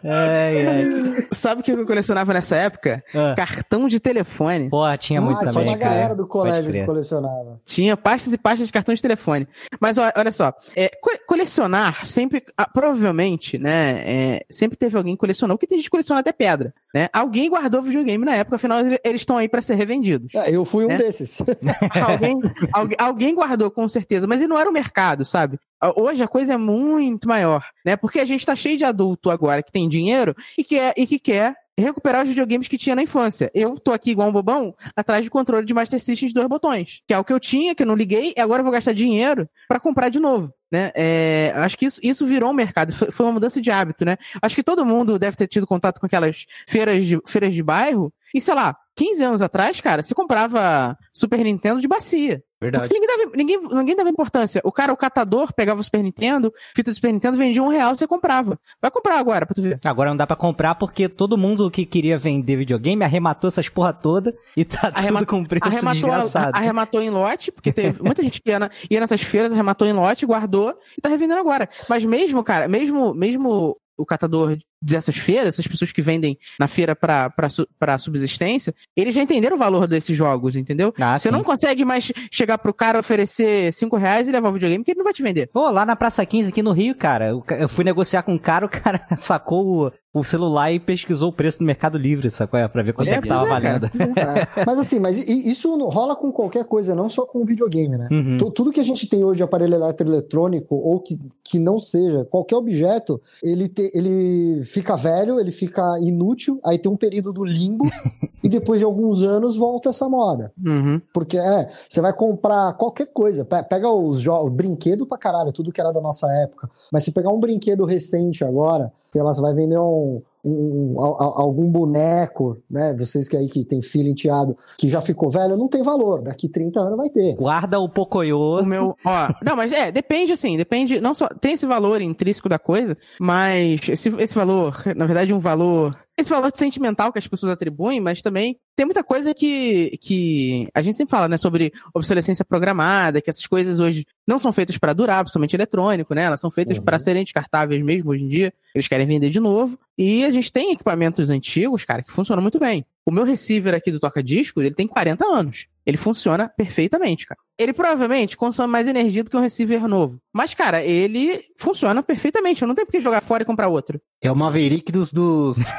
[0.03, 1.27] Ai, ai.
[1.31, 3.03] Sabe o que eu colecionava nessa época?
[3.13, 3.35] Ah.
[3.35, 4.69] Cartão de telefone.
[4.69, 7.59] Porra, tinha muito ah, também, tinha uma galera do colégio que colecionava.
[7.65, 9.47] Tinha pastas e pastas de cartão de telefone.
[9.79, 14.01] Mas ó, olha só, é, co- colecionar sempre, ah, provavelmente, né?
[14.05, 17.07] é, sempre teve alguém que colecionou, porque tem gente que coleciona até pedra, né?
[17.13, 20.33] Alguém guardou videogame na época, afinal ele- eles estão aí pra ser revendidos.
[20.33, 20.97] É, eu fui um É?
[20.97, 21.39] desses.
[22.07, 22.39] alguém,
[22.73, 25.59] algu- alguém guardou com certeza, mas ele não era o mercado, sabe?
[25.95, 27.95] Hoje a coisa é muito maior, né?
[27.95, 31.07] Porque a gente tá cheio de adulto agora que tem dinheiro e que, é, e
[31.07, 33.49] que quer recuperar os videogames que tinha na infância.
[33.53, 37.01] Eu tô aqui igual um bobão, atrás de controle de Master System de dois botões,
[37.07, 38.93] que é o que eu tinha, que eu não liguei, e agora eu vou gastar
[38.93, 40.53] dinheiro pra comprar de novo.
[40.71, 40.91] Né?
[40.93, 44.17] É, acho que isso, isso virou um mercado, foi uma mudança de hábito, né?
[44.41, 48.13] Acho que todo mundo deve ter tido contato com aquelas feiras de, feiras de bairro,
[48.33, 52.43] e sei lá, 15 anos atrás, cara, você comprava Super Nintendo de bacia.
[52.61, 52.89] Verdade.
[52.93, 54.59] Ninguém dava, ninguém, ninguém dava importância.
[54.65, 57.95] O cara, o catador, pegava o Super Nintendo, fita do Super Nintendo, vendia um real,
[57.95, 58.59] você comprava.
[58.81, 59.79] Vai comprar agora, pra tu ver.
[59.85, 63.93] Agora não dá pra comprar porque todo mundo que queria vender videogame arrematou essas porra
[63.93, 66.57] toda e tá Arrema- tudo com preço Arrematou, desgraçado.
[66.57, 69.93] arrematou em lote, porque teve muita gente que ia, na- ia nessas feiras, arrematou em
[69.93, 71.69] lote, guardou e tá revendendo agora.
[71.87, 76.95] Mas mesmo, cara, mesmo, mesmo o catador dessas feiras, essas pessoas que vendem na feira
[76.95, 80.93] pra subsistência, eles já entenderam o valor desses jogos, entendeu?
[80.99, 81.33] Ah, Você sim.
[81.35, 84.97] não consegue mais chegar pro cara oferecer 5 reais e levar o videogame, que ele
[84.99, 85.47] não vai te vender.
[85.51, 88.33] Pô, lá na Praça 15 aqui no Rio, cara, o ca- eu fui negociar com
[88.33, 92.29] um cara, o cara sacou o, o celular e pesquisou o preço no Mercado Livre,
[92.31, 92.59] sacou?
[92.59, 93.85] É, Pra ver quanto é, É, que tava é, valendo.
[93.85, 98.07] É, mas assim, mas isso rola com qualquer coisa, não só com videogame, né?
[98.11, 98.37] Uhum.
[98.37, 102.25] Tu- Tudo que a gente tem hoje de aparelho eletroeletrônico, ou que, que não seja,
[102.25, 107.43] qualquer objeto, ele, te- ele fica velho, ele fica inútil, aí tem um período do
[107.43, 107.85] limbo,
[108.43, 110.51] e depois de alguns anos volta essa moda.
[110.65, 111.01] Uhum.
[111.13, 115.71] Porque é, você vai comprar qualquer coisa, pe- pega os jogos, brinquedo pra caralho, tudo
[115.71, 116.69] que era da nossa época.
[116.91, 121.01] Mas se pegar um brinquedo recente agora, sei lá, você vai vender um, um, um,
[121.01, 122.95] algum boneco, né?
[122.97, 126.21] Vocês que aí que tem filho enteado, que já ficou velho, não tem valor.
[126.21, 127.35] Daqui 30 anos vai ter.
[127.35, 128.39] Guarda o Pocoyo.
[128.39, 132.47] O meu, ó, não, mas é, depende assim, depende, não só, tem esse valor intrínseco
[132.47, 137.27] da coisa, mas esse, esse valor, na verdade, um valor esse valor sentimental que as
[137.27, 141.71] pessoas atribuem, mas também tem muita coisa que, que a gente sempre fala, né, sobre
[141.93, 146.23] obsolescência programada, que essas coisas hoje não são feitas para durar, principalmente eletrônico, né?
[146.23, 146.83] Elas são feitas uhum.
[146.83, 148.53] para serem descartáveis mesmo hoje em dia.
[148.73, 149.77] Eles querem vender de novo.
[149.97, 152.85] E a gente tem equipamentos antigos, cara, que funcionam muito bem.
[153.09, 155.65] O meu receiver aqui do toca-disco, ele tem 40 anos.
[155.83, 157.39] Ele funciona perfeitamente, cara.
[157.57, 160.21] Ele provavelmente consome mais energia do que um receiver novo.
[160.31, 162.61] Mas, cara, ele funciona perfeitamente.
[162.61, 163.99] Eu não tenho por que jogar fora e comprar outro.
[164.23, 165.73] É o Maverick dos, dos,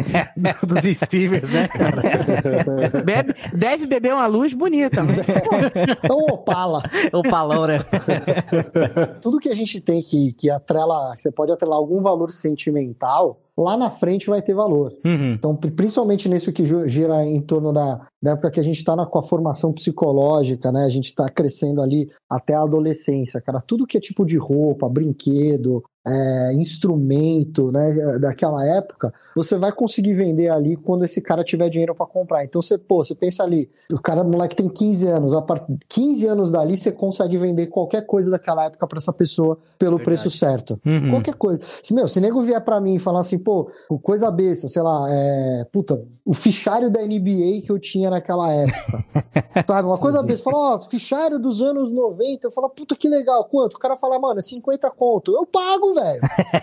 [0.66, 2.02] dos receivers, né, cara?
[3.04, 5.02] Bebe, deve beber uma luz bonita.
[5.02, 5.18] Mas...
[5.18, 6.82] É um Opala.
[7.12, 7.80] Opalão, né?
[9.20, 13.76] Tudo que a gente tem que, que atrela, você pode atrelar algum valor sentimental, lá
[13.76, 14.92] na frente vai ter valor.
[15.04, 15.34] Uhum.
[15.34, 19.18] Então, principalmente nisso que gira em torno da, da época que a gente está com
[19.18, 20.84] a formação psicológica, né?
[20.84, 23.62] A gente está crescendo ali até a adolescência, cara.
[23.66, 30.14] Tudo que é tipo de roupa, brinquedo, é, instrumento né, daquela época, você vai conseguir
[30.14, 32.44] vender ali quando esse cara tiver dinheiro para comprar.
[32.44, 36.26] Então você, pô, você pensa ali, o cara, moleque tem 15 anos, a partir 15
[36.26, 40.04] anos dali você consegue vender qualquer coisa daquela época para essa pessoa pelo Verdade.
[40.04, 40.80] preço certo.
[40.84, 41.10] Uhum.
[41.10, 41.60] Qualquer coisa.
[41.82, 43.70] Se, meu, se nego vier para mim e falar assim, pô,
[44.02, 49.04] coisa besta, sei lá, é, puta, o fichário da NBA que eu tinha naquela época.
[49.66, 53.44] Sabe, uma coisa besta, fala, ó, fichário dos anos 90, eu falo, puta que legal,
[53.44, 53.74] quanto?
[53.74, 55.32] O cara fala, mano, é 50 conto.
[55.32, 56.20] Eu pago, velho.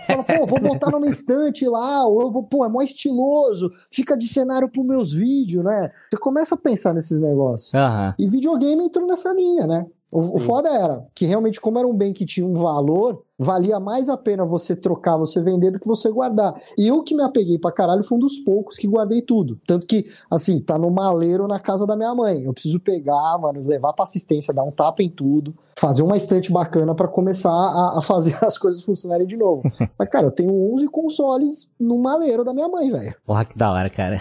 [0.07, 4.17] Fala, pô, vou botar numa estante lá, ou eu vou, pô, é mó estiloso, fica
[4.17, 5.91] de cenário pros meus vídeos, né?
[6.09, 7.73] Você começa a pensar nesses negócios.
[7.73, 8.13] Uhum.
[8.17, 9.85] E videogame entrou nessa linha, né?
[10.11, 13.79] O, o foda era que realmente, como era um bem que tinha um valor, valia
[13.79, 16.53] mais a pena você trocar, você vender do que você guardar.
[16.77, 19.57] E eu que me apeguei pra caralho foi um dos poucos que guardei tudo.
[19.65, 22.43] Tanto que, assim, tá no maleiro na casa da minha mãe.
[22.43, 26.51] Eu preciso pegar, mano, levar pra assistência, dar um tapa em tudo, fazer uma estante
[26.51, 29.63] bacana para começar a, a, fazer as coisas funcionarem de novo.
[29.97, 33.15] Mas, cara, eu tenho 11 consoles no maleiro da minha mãe, velho.
[33.25, 34.19] Porra, que da hora, cara.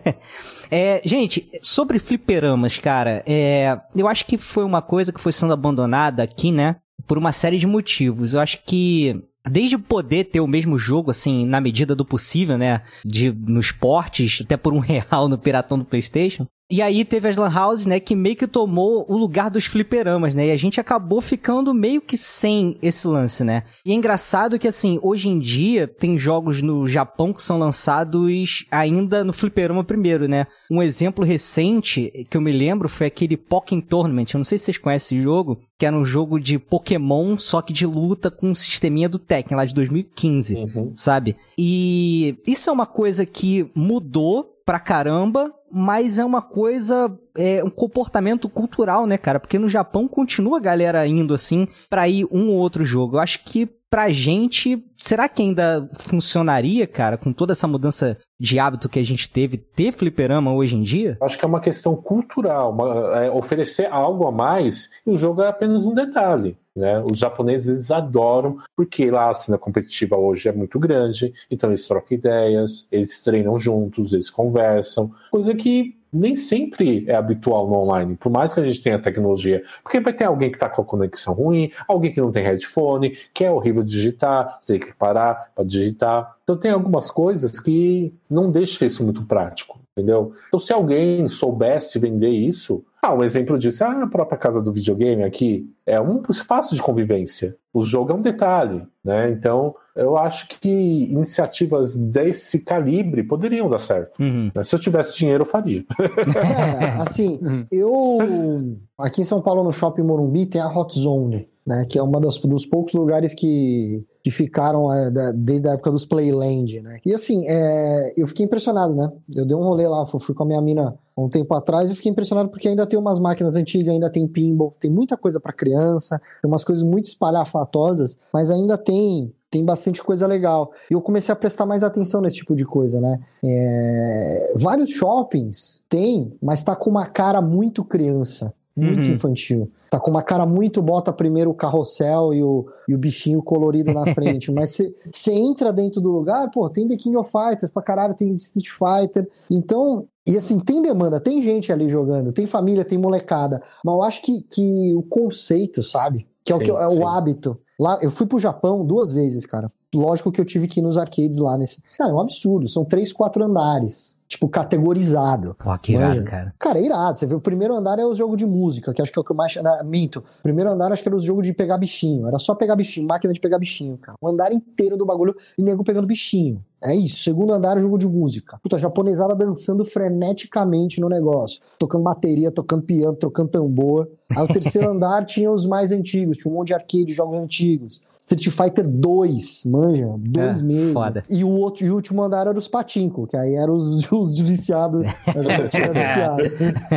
[0.70, 5.52] é, gente, sobre fliperamas, cara, é, eu acho que foi uma coisa que foi sendo
[5.52, 6.76] abandonada aqui, né?
[7.06, 8.34] Por uma série de motivos.
[8.34, 12.82] Eu acho que desde poder ter o mesmo jogo, assim, na medida do possível, né?
[13.04, 16.46] De, nos portes, até por um real no Piratão do PlayStation.
[16.68, 20.34] E aí teve as Lan Houses, né, que meio que tomou o lugar dos fliperamas,
[20.34, 20.48] né?
[20.48, 23.62] E a gente acabou ficando meio que sem esse lance, né?
[23.84, 28.66] E é engraçado que, assim, hoje em dia tem jogos no Japão que são lançados
[28.68, 30.48] ainda no fliperama primeiro, né?
[30.68, 34.26] Um exemplo recente que eu me lembro foi aquele Pokémon Tournament.
[34.34, 37.62] Eu não sei se vocês conhecem esse jogo, que era um jogo de Pokémon, só
[37.62, 40.92] que de luta com um sisteminha do Tekken lá de 2015, uhum.
[40.96, 41.36] sabe?
[41.56, 47.70] E isso é uma coisa que mudou pra caramba, mas é uma coisa, é um
[47.70, 49.38] comportamento cultural, né, cara?
[49.38, 53.16] Porque no Japão continua a galera indo assim pra ir um ou outro jogo.
[53.16, 58.58] Eu acho que pra gente, será que ainda funcionaria, cara, com toda essa mudança de
[58.58, 61.16] hábito que a gente teve, ter fliperama hoje em dia?
[61.22, 65.42] Acho que é uma questão cultural, uma, é, oferecer algo a mais e o jogo
[65.42, 66.58] é apenas um detalhe.
[66.76, 67.02] Né?
[67.10, 72.18] Os japoneses adoram, porque lá a cena competitiva hoje é muito grande, então eles trocam
[72.18, 78.30] ideias, eles treinam juntos, eles conversam, coisa que nem sempre é habitual no online, por
[78.30, 79.62] mais que a gente tenha tecnologia.
[79.82, 83.16] Porque vai ter alguém que está com a conexão ruim, alguém que não tem headphone,
[83.34, 86.36] que é horrível digitar, você tem que parar para digitar.
[86.42, 90.32] Então tem algumas coisas que não deixam isso muito prático, entendeu?
[90.48, 94.72] Então se alguém soubesse vender isso, ah, um exemplo disso é a própria casa do
[94.72, 95.70] videogame aqui.
[95.86, 97.56] É um espaço de convivência.
[97.72, 99.30] O jogo é um detalhe, né?
[99.30, 104.20] Então, eu acho que iniciativas desse calibre poderiam dar certo.
[104.20, 104.50] Uhum.
[104.64, 105.84] Se eu tivesse dinheiro, eu faria.
[106.32, 107.66] Cara, assim, uhum.
[107.70, 108.76] eu...
[108.98, 111.86] Aqui em São Paulo, no Shopping Morumbi, tem a Hot Zone, né?
[111.88, 116.04] Que é uma das, dos poucos lugares que que ficaram é, desde a época dos
[116.04, 116.98] Playland, né?
[117.06, 119.08] E assim, é, eu fiquei impressionado, né?
[119.32, 122.10] Eu dei um rolê lá, fui com a minha mina um tempo atrás e fiquei
[122.10, 126.20] impressionado porque ainda tem umas máquinas antigas, ainda tem pinball, tem muita coisa para criança,
[126.42, 130.72] tem umas coisas muito espalhafatosas, mas ainda tem tem bastante coisa legal.
[130.90, 133.20] E eu comecei a prestar mais atenção nesse tipo de coisa, né?
[133.44, 134.54] É...
[134.56, 139.14] Vários shoppings tem, mas tá com uma cara muito criança, muito uhum.
[139.14, 139.70] infantil.
[139.90, 143.94] Tá com uma cara muito, bota primeiro o carrossel e o, e o bichinho colorido
[143.94, 144.52] na frente.
[144.52, 144.76] Mas
[145.10, 148.68] você entra dentro do lugar, pô, tem The King of Fighters pra caralho, tem Street
[148.68, 149.28] Fighter.
[149.50, 153.62] Então, e assim, tem demanda, tem gente ali jogando, tem família, tem molecada.
[153.84, 156.26] Mas eu acho que, que o conceito, sabe?
[156.44, 157.58] Que é o, sim, que, é o hábito.
[157.78, 159.70] Lá, eu fui pro Japão duas vezes, cara.
[159.94, 161.82] lógico que eu tive que ir nos arcades lá nesse.
[161.96, 162.68] Cara, é um absurdo.
[162.68, 164.15] São três, quatro andares.
[164.28, 165.54] Tipo, categorizado.
[165.58, 166.24] Pô, que irado, Manja.
[166.24, 166.54] cara.
[166.58, 167.16] Cara, é irado.
[167.16, 169.24] Você vê, o primeiro andar é o jogo de música, que acho que é o
[169.24, 169.54] que eu mais.
[169.56, 170.18] na- minto.
[170.40, 172.26] O primeiro andar acho que era o jogo de pegar bichinho.
[172.26, 174.16] Era só pegar bichinho, máquina de pegar bichinho, cara.
[174.20, 176.62] O andar inteiro do bagulho e nego pegando bichinho.
[176.82, 177.22] É isso.
[177.22, 178.58] Segundo andar é jogo de música.
[178.62, 181.60] Puta, japonesada dançando freneticamente no negócio.
[181.78, 184.08] Tocando bateria, tocando piano, tocando tambor.
[184.30, 188.00] Aí o terceiro andar tinha os mais antigos, tinha um monte de arcade, jogos antigos.
[188.18, 190.92] Street Fighter 2, manja, dois É, mesmo.
[190.92, 191.22] foda.
[191.30, 194.38] E o, outro, e o último andar era os patinco, que aí eram os, os
[194.38, 195.06] viciados.
[195.06, 196.42] Viciado.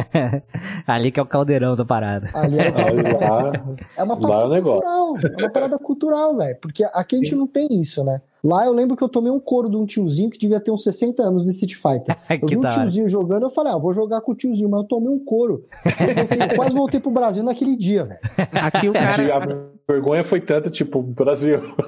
[0.88, 2.30] Ali que é o caldeirão da parada.
[2.34, 3.54] Ali era o lá,
[3.96, 4.82] é uma lá é parada o negócio.
[4.82, 5.16] cultural.
[5.38, 6.58] É uma parada cultural, velho.
[6.62, 8.22] Porque aqui a gente não tem isso, né?
[8.44, 10.84] Lá eu lembro que eu tomei um couro de um tiozinho que devia ter uns
[10.84, 12.16] 60 anos no Street Fighter.
[12.30, 14.82] Eu que vi um tiozinho jogando, eu falei, ah, vou jogar com o tiozinho, mas
[14.82, 15.66] eu tomei um couro.
[16.00, 18.20] Eu voltei- quase voltei pro Brasil naquele dia, velho.
[18.54, 19.70] Aqui o cara.
[19.90, 21.60] Vergonha foi tanta, tipo, Brasil.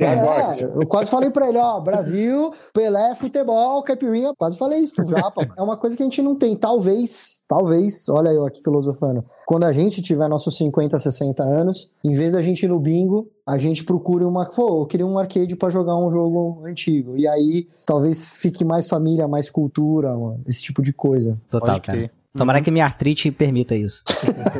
[0.00, 4.32] É, eu quase falei pra ele, ó, Brasil, Pelé, futebol, caipirinha.
[4.36, 5.46] Quase falei isso pro Japa.
[5.56, 6.56] É uma coisa que a gente não tem.
[6.56, 9.24] Talvez, talvez, olha eu aqui filosofando.
[9.46, 13.28] Quando a gente tiver nossos 50, 60 anos, em vez da gente ir no bingo,
[13.46, 14.46] a gente procure uma.
[14.46, 17.16] Pô, eu queria um arcade pra jogar um jogo antigo.
[17.16, 21.38] E aí, talvez fique mais família, mais cultura, mano, esse tipo de coisa.
[21.50, 22.10] Total, cara.
[22.36, 24.04] Tomara que minha artrite permita isso.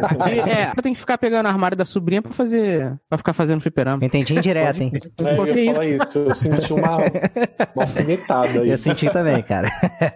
[0.03, 2.99] Aqui, é, tem que ficar pegando o armário da sobrinha pra fazer.
[3.09, 4.05] pra ficar fazendo fliperama.
[4.05, 4.93] Entendi indireto, hein?
[5.19, 6.19] É, Por eu ia falar isso?
[6.19, 6.97] Eu senti uma,
[7.75, 8.71] uma alfinetada aí.
[8.71, 9.69] Eu senti também, cara.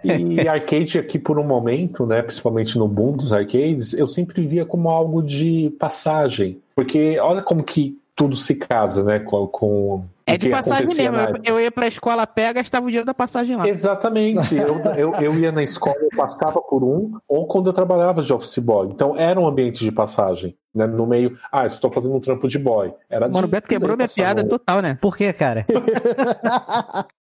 [0.03, 4.65] E arcade aqui por um momento, né, principalmente no boom dos arcades, eu sempre via
[4.65, 6.59] como algo de passagem.
[6.75, 9.47] Porque olha como que tudo se casa, né, com...
[9.47, 11.11] com É de que passagem mesmo.
[11.17, 13.67] na Eu, eu ia pra escola a pé, gastava o dinheiro da passagem lá.
[13.67, 14.55] Exatamente.
[14.55, 18.31] Eu, eu, eu ia na escola, eu passava por um, ou quando eu trabalhava de
[18.33, 18.87] office boy.
[18.91, 20.55] Então era um ambiente de passagem.
[20.73, 22.91] Né, no meio, ah, estou fazendo um trampo de boy.
[23.07, 24.97] Era Mano, o Beto quebrou minha piada um- total, né?
[24.99, 25.67] Por quê, cara?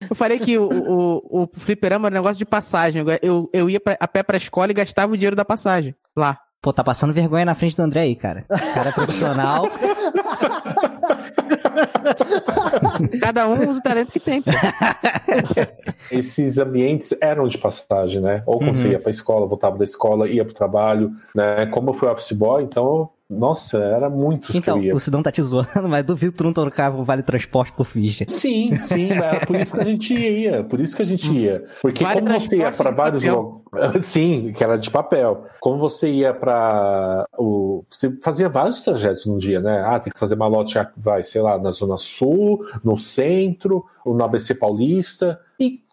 [0.09, 3.03] Eu falei que o, o, o fliperama era um negócio de passagem.
[3.21, 6.39] Eu, eu ia pra- a pé pra escola e gastava o dinheiro da passagem lá.
[6.61, 8.43] Pô, tá passando vergonha na frente do André aí, cara.
[8.49, 9.69] O cara é profissional.
[13.21, 14.43] Cada um usa o talento que tem.
[16.11, 18.43] esses ambientes eram de passagem, né?
[18.45, 18.75] Ou quando Uhum.
[18.75, 21.65] você ia pra escola, voltava da escola, ia pro trabalho, né?
[21.67, 24.95] Como eu fui office boy, então, nossa, era muitos Então, que eu ia.
[24.95, 27.86] o Sidão tá te zoando, mas duvido que tu não trocava o vale transporte por
[27.86, 28.23] ficha.
[28.28, 31.65] Sim, sim, era por isso que a gente ia, por isso que a gente ia.
[31.82, 33.57] Porque Vale como você ia para vários lugares.
[34.05, 35.43] Sim, que era de papel.
[35.59, 37.84] Como você ia para o.
[37.89, 39.84] Você fazia vários trajetos no dia, né?
[39.86, 44.15] Ah, tem que fazer malote, ah, vai, sei lá, na Zona Sul, no centro, ou
[44.15, 45.38] no ABC Paulista.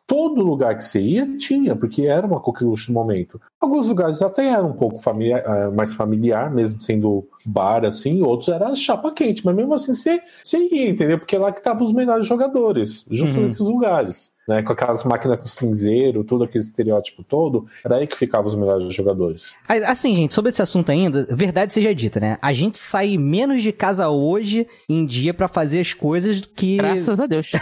[0.06, 3.40] Todo lugar que você ia tinha, porque era uma coqueluche no momento.
[3.60, 8.48] Alguns lugares até eram um pouco familiar, eh, mais familiar, mesmo sendo bar assim, outros
[8.48, 11.18] era chapa quente, mas mesmo assim você, você ia, entendeu?
[11.18, 13.42] Porque é lá que estavam os melhores jogadores, justo Uhum.
[13.42, 14.32] nesses lugares.
[14.46, 18.54] Né, com aquelas máquinas com cinzeiro, todo aquele estereótipo todo, era aí que ficavam os
[18.54, 19.56] melhores jogadores.
[19.86, 22.36] Assim, gente, sobre esse assunto ainda, verdade seja dita, né?
[22.42, 26.76] A gente sai menos de casa hoje em dia pra fazer as coisas do que,
[26.76, 27.52] Graças a Deus.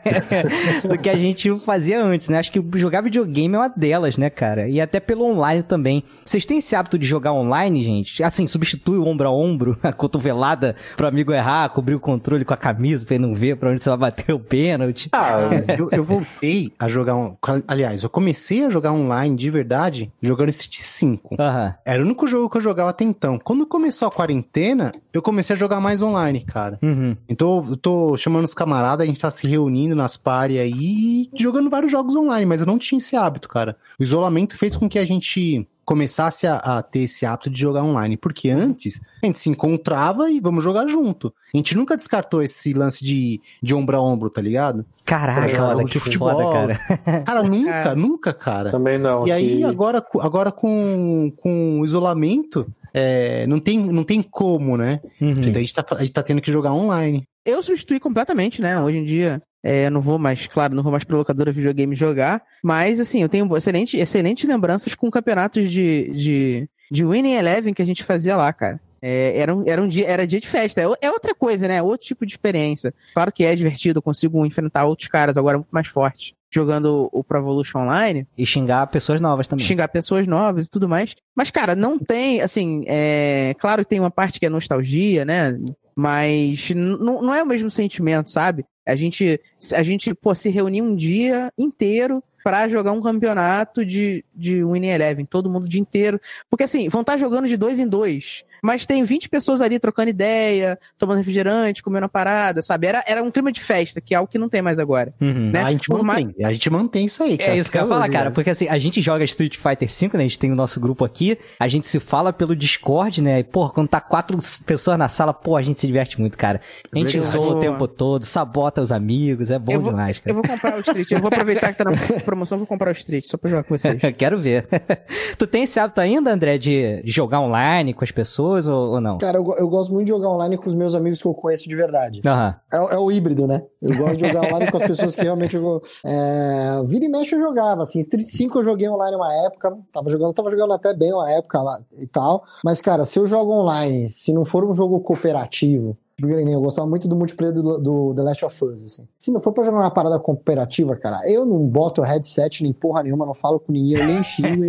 [0.88, 2.38] do que a gente fazia antes, né?
[2.38, 4.66] Acho que jogar videogame é uma delas, né, cara?
[4.66, 6.02] E até pelo online também.
[6.24, 8.22] Vocês têm esse hábito de jogar online, gente?
[8.22, 12.52] Assim, substitui o ombro a ombro, a cotovelada pro amigo errar, cobrir o controle com
[12.52, 15.08] a camisa pra ele não ver pra onde você vai bater o pênalti.
[15.12, 15.38] Ah,
[15.78, 17.16] eu, eu voltei a jogar.
[17.16, 17.36] Um,
[17.66, 21.36] aliás, eu comecei a jogar online de verdade jogando Street 5.
[21.38, 21.74] Aham.
[21.84, 23.38] Era o único jogo que eu jogava até então.
[23.38, 26.78] Quando começou a quarentena, eu comecei a jogar mais online, cara.
[26.82, 27.16] Uhum.
[27.28, 31.30] Então eu tô chamando os camaradas, a gente tá se reunindo nas party aí e
[31.38, 33.76] jogando vários jogos online, mas eu não tinha esse hábito, cara.
[33.98, 37.82] O isolamento fez com que a gente começasse a, a ter esse hábito de jogar
[37.82, 41.32] online, porque antes a gente se encontrava e vamos jogar junto.
[41.52, 44.84] A gente nunca descartou esse lance de, de ombro a ombro, tá ligado?
[45.04, 46.30] Caraca, olha que de futebol.
[46.30, 47.22] foda, cara.
[47.24, 47.94] Cara, nunca, Cara.
[47.94, 48.70] nunca, cara.
[48.70, 49.26] também não.
[49.26, 54.76] E aí, que- agora, agora com, com o isolamento, é, não, tem, não tem como,
[54.76, 55.00] né?
[55.20, 55.30] Uhum.
[55.32, 57.24] Então a gente, tá, a gente tá tendo que jogar online.
[57.44, 58.80] Eu substituí completamente, né?
[58.80, 61.96] Hoje em dia, é, eu não vou mais, claro, não vou mais pra locadora videogame
[61.96, 62.42] jogar.
[62.62, 67.80] Mas, assim, eu tenho excelente, excelentes lembranças com campeonatos de, de, de Winning Eleven que
[67.80, 68.78] a gente fazia lá, cara.
[69.00, 70.82] É, era, um, era um dia, era dia de festa.
[70.82, 71.82] É, é outra coisa, né?
[71.82, 72.92] Outro tipo de experiência.
[73.14, 77.24] Claro que é divertido, eu consigo enfrentar outros caras agora muito mais fortes jogando o
[77.24, 79.66] Pro Evolution Online E xingar pessoas novas também.
[79.66, 81.16] xingar pessoas novas e tudo mais.
[81.34, 83.56] Mas, cara, não tem, assim, é...
[83.58, 85.58] claro que tem uma parte que é nostalgia, né?
[85.96, 88.64] Mas não é o mesmo sentimento, sabe?
[88.86, 89.40] A gente,
[89.72, 94.88] a gente pô, se reunir um dia inteiro pra jogar um campeonato de, de Winning
[94.88, 96.20] Eleven, todo mundo o dia inteiro.
[96.50, 98.44] Porque, assim, vão estar jogando de dois em dois.
[98.64, 102.86] Mas tem 20 pessoas ali trocando ideia, tomando refrigerante, comendo uma parada, sabe?
[102.86, 105.12] Era, era um clima de festa, que é algo que não tem mais agora.
[105.20, 105.50] Uhum.
[105.50, 105.62] Né?
[105.62, 106.34] A gente Por mantém.
[106.44, 107.50] A gente mantém isso aí, cara.
[107.50, 109.88] É isso que eu ia falar, cara, Porque porque assim, a gente joga Street Fighter
[109.88, 110.24] V, né?
[110.24, 113.38] A gente tem o nosso grupo aqui, a gente se fala pelo Discord, né?
[113.38, 114.36] E, porra, quando tá quatro
[114.66, 116.60] pessoas na sala, pô, a gente se diverte muito, cara.
[116.92, 117.32] A gente Verdade.
[117.32, 120.34] zoa o tempo todo, sabota os amigos, é bom eu vou, demais, Eu cara.
[120.34, 123.24] vou comprar o Street, eu vou aproveitar que tá na promoção, vou comprar o Street,
[123.26, 123.98] só pra jogar com vocês.
[124.18, 124.68] Quero ver.
[125.38, 129.18] tu tem esse hábito ainda, André, de jogar online com as pessoas ou, ou não?
[129.18, 131.68] Cara, eu, eu gosto muito de jogar online com os meus amigos que eu conheço
[131.68, 132.20] de verdade.
[132.24, 132.54] Aham.
[132.72, 133.62] É, o- é o híbrido, né?
[133.82, 135.82] Eu gosto de jogar online com as pessoas que realmente eu.
[136.04, 138.00] É, vira e mexe eu jogava, assim.
[138.00, 139.76] Street 5 eu joguei online uma época.
[139.92, 142.44] Tava jogando, tava jogando até bem uma época lá e tal.
[142.64, 145.96] Mas, cara, se eu jogo online, se não for um jogo cooperativo.
[146.20, 149.08] nem Eu gostava muito do multiplayer do, do The Last of Us, assim.
[149.18, 153.02] Se não for pra jogar uma parada cooperativa, cara, eu não boto headset nem porra
[153.02, 154.64] nenhuma, não falo com ninguém, eu nem xingo,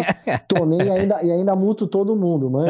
[0.48, 2.68] tô nem e ainda, e ainda muto todo mundo, mano.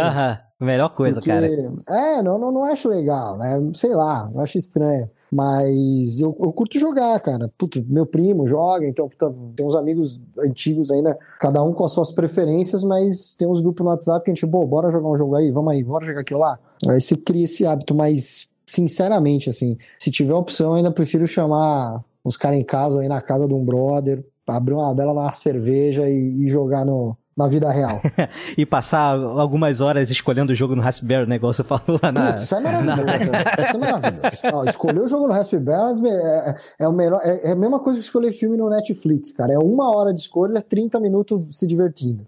[0.59, 1.47] Melhor coisa, Porque- cara.
[1.89, 3.59] É, não, não, não acho legal, né?
[3.73, 5.09] Sei lá, eu acho estranho.
[5.31, 7.51] Mas eu, eu curto jogar, cara.
[7.57, 11.91] Puto, meu primo joga, então puta, tem uns amigos antigos ainda, cada um com as
[11.91, 15.17] suas preferências, mas tem uns grupos no WhatsApp que a gente, pô, bora jogar um
[15.17, 16.57] jogo aí, vamos aí, bora jogar aquilo lá.
[16.87, 22.37] Aí você cria esse hábito, mas sinceramente, assim, se tiver opção, ainda prefiro chamar os
[22.37, 26.45] caras em casa, aí na casa de um brother, abrir uma bela uma cerveja e,
[26.45, 28.01] e jogar no, na vida real.
[28.57, 31.35] E passar algumas horas escolhendo o jogo no Raspberry, né?
[31.35, 32.31] Igual você falou lá na.
[32.31, 33.03] Putz, isso é maravilhoso.
[33.05, 33.67] cara.
[33.67, 34.21] Isso é maravilhoso.
[34.53, 35.65] Ó, escolher o jogo no Raspberry
[36.07, 37.19] é, é, é o melhor.
[37.23, 39.53] É, é a mesma coisa que escolher filme no Netflix, cara.
[39.53, 42.25] É uma hora de escolha, 30 minutos se divertindo.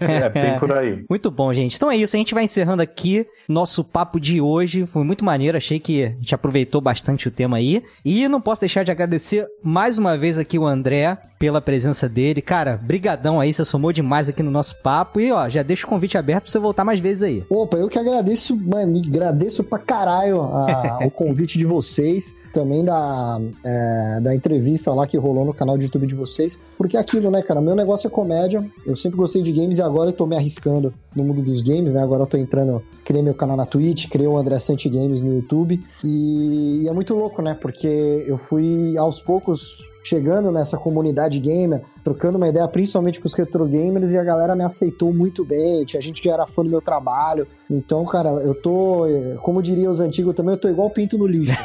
[0.00, 1.04] É bem por aí.
[1.08, 1.76] Muito bom, gente.
[1.76, 4.84] Então é isso, a gente vai encerrando aqui nosso papo de hoje.
[4.86, 7.82] Foi muito maneiro, achei que a gente aproveitou bastante o tema aí.
[8.04, 12.40] E não posso deixar de agradecer mais uma vez aqui o André pela presença dele.
[12.40, 15.18] Cara, brigadão aí, você somou demais aqui no nosso papo.
[15.20, 17.42] E ó, já deixa o convite aberto pra você voltar mais vezes aí.
[17.50, 22.36] Opa, eu que agradeço, mano, agradeço pra caralho a- o convite de vocês.
[22.52, 26.60] Também da, é, da entrevista lá que rolou no canal de YouTube de vocês.
[26.78, 27.60] Porque é aquilo, né, cara?
[27.60, 28.64] Meu negócio é comédia.
[28.86, 31.92] Eu sempre gostei de games e agora eu tô me arriscando no mundo dos games,
[31.92, 32.00] né?
[32.02, 32.80] Agora eu tô entrando.
[33.04, 35.80] Criei meu canal na Twitch, criei o André Sante Games no YouTube.
[36.04, 37.56] E, e é muito louco, né?
[37.60, 43.34] Porque eu fui aos poucos chegando nessa comunidade gamer, trocando uma ideia principalmente com os
[43.34, 45.84] retro gamers e a galera me aceitou muito bem.
[45.84, 47.46] Tinha gente que era fã do meu trabalho.
[47.70, 49.06] Então, cara, eu tô,
[49.42, 51.56] como diria os antigos também, eu tô igual pinto no lixo.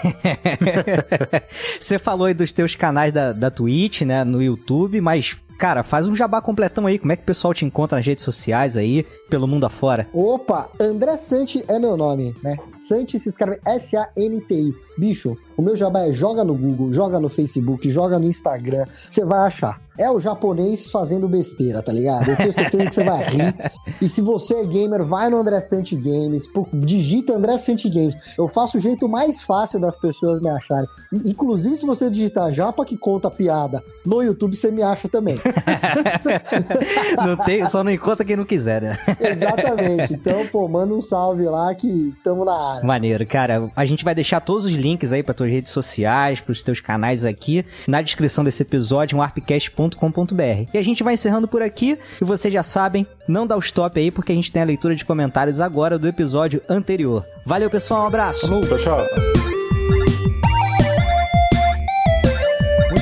[1.79, 4.23] você falou aí dos teus canais da, da Twitch, né?
[4.23, 5.37] No YouTube, mas.
[5.57, 6.99] Cara, faz um jabá completão aí.
[6.99, 10.07] Como é que o pessoal te encontra nas redes sociais aí, pelo mundo afora?
[10.13, 12.57] Opa, André Santi é meu nome, né?
[12.71, 14.71] Santi se escreve S-A-N-T-I.
[14.99, 19.25] Bicho, o meu jabá é joga no Google, joga no Facebook, joga no Instagram, você
[19.25, 19.81] vai achar.
[19.97, 22.29] É o japonês fazendo besteira, tá ligado?
[22.29, 23.55] Eu tenho certeza que você vai rir.
[23.99, 28.15] E se você é gamer, vai no André Santi Games, digita André Santi Games.
[28.37, 30.87] Eu faço o jeito mais fácil das pessoas me acharem.
[31.25, 35.39] Inclusive, se você digitar japa que conta piada no YouTube, você me acha também.
[37.25, 38.99] não tem, só não encontra quem não quiser, né?
[39.19, 40.13] Exatamente.
[40.13, 42.85] Então, pô, manda um salve lá que tamo na área.
[42.85, 43.71] Maneiro, cara.
[43.75, 47.65] A gente vai deixar todos os links aí para redes sociais, pros teus canais aqui,
[47.87, 50.69] na descrição desse episódio, um arpcast.com.br.
[50.73, 53.99] E a gente vai encerrando por aqui, e vocês já sabem, não dá o stop
[53.99, 57.25] aí, porque a gente tem a leitura de comentários agora do episódio anterior.
[57.45, 58.47] Valeu, pessoal, um abraço!
[58.67, 59.56] Tchau, tchau.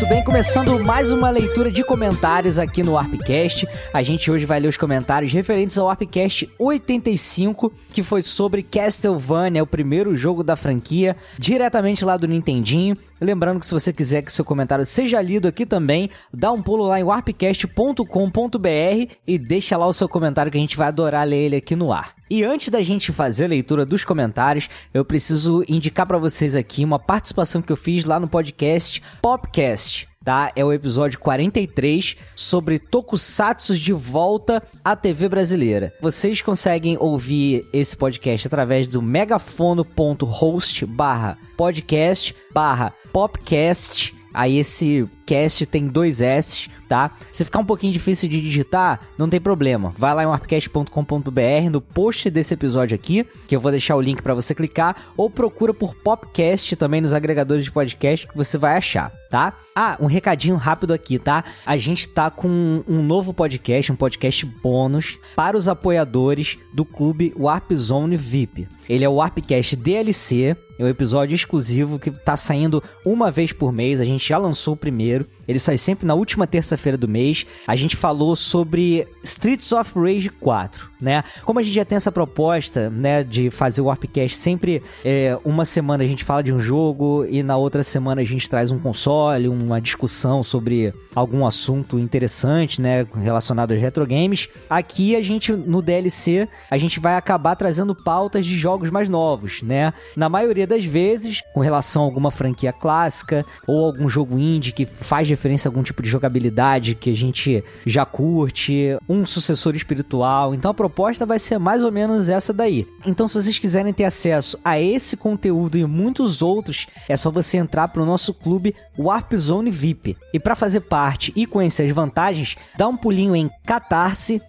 [0.06, 3.68] Muito bem, começando mais uma leitura de comentários aqui no Warpcast.
[3.92, 9.64] A gente hoje vai ler os comentários referentes ao Warpcast 85, que foi sobre Castlevania,
[9.64, 12.96] o primeiro jogo da franquia, diretamente lá do Nintendinho.
[13.20, 16.86] Lembrando que se você quiser que seu comentário seja lido aqui também, dá um pulo
[16.86, 21.46] lá em warpcast.com.br e deixa lá o seu comentário que a gente vai adorar ler
[21.46, 22.14] ele aqui no ar.
[22.30, 26.84] E antes da gente fazer a leitura dos comentários, eu preciso indicar pra vocês aqui
[26.84, 30.08] uma participação que eu fiz lá no podcast Popcast.
[30.24, 30.52] Tá?
[30.56, 35.94] É o episódio 43 sobre Tokusatsu de volta à TV brasileira.
[36.02, 44.16] Vocês conseguem ouvir esse podcast através do megafono.host barra podcast barra popcast.
[44.34, 47.12] Aí esse cast tem dois S, tá?
[47.32, 49.94] Se ficar um pouquinho difícil de digitar, não tem problema.
[49.98, 54.22] Vai lá em warpcast.com.br no post desse episódio aqui, que eu vou deixar o link
[54.22, 58.78] para você clicar, ou procura por Popcast também nos agregadores de podcast que você vai
[58.78, 59.54] achar, tá?
[59.76, 61.44] Ah, um recadinho rápido aqui, tá?
[61.66, 67.34] A gente tá com um novo podcast, um podcast bônus para os apoiadores do clube
[67.38, 68.68] Warp Zone VIP.
[68.88, 73.72] Ele é o Warpcast DLC, é um episódio exclusivo que tá saindo uma vez por
[73.72, 74.02] mês.
[74.02, 75.15] A gente já lançou o primeiro.
[75.16, 75.26] brasileiro.
[75.48, 77.46] Ele sai sempre na última terça-feira do mês.
[77.68, 81.24] A gente falou sobre Streets of Rage 4, né?
[81.44, 85.66] Como a gente já tem essa proposta, né, de fazer o Warpcast sempre é, uma
[85.66, 88.80] semana a gente fala de um jogo e na outra semana a gente traz um
[88.80, 94.48] console, uma discussão sobre algum assunto interessante, né, relacionado aos retro games.
[94.70, 99.62] Aqui a gente no DLC a gente vai acabar trazendo pautas de jogos mais novos,
[99.62, 99.94] né?
[100.16, 104.86] Na maioria das vezes com relação a alguma franquia clássica ou algum jogo indie que
[104.86, 110.56] faz referência a algum tipo de jogabilidade que a gente já curte, um sucessor espiritual.
[110.56, 112.88] Então a proposta vai ser mais ou menos essa daí.
[113.06, 117.58] Então se vocês quiserem ter acesso a esse conteúdo e muitos outros, é só você
[117.58, 120.18] entrar pro nosso clube Warp Zone VIP.
[120.34, 124.42] E para fazer parte e conhecer as vantagens, dá um pulinho em Catarse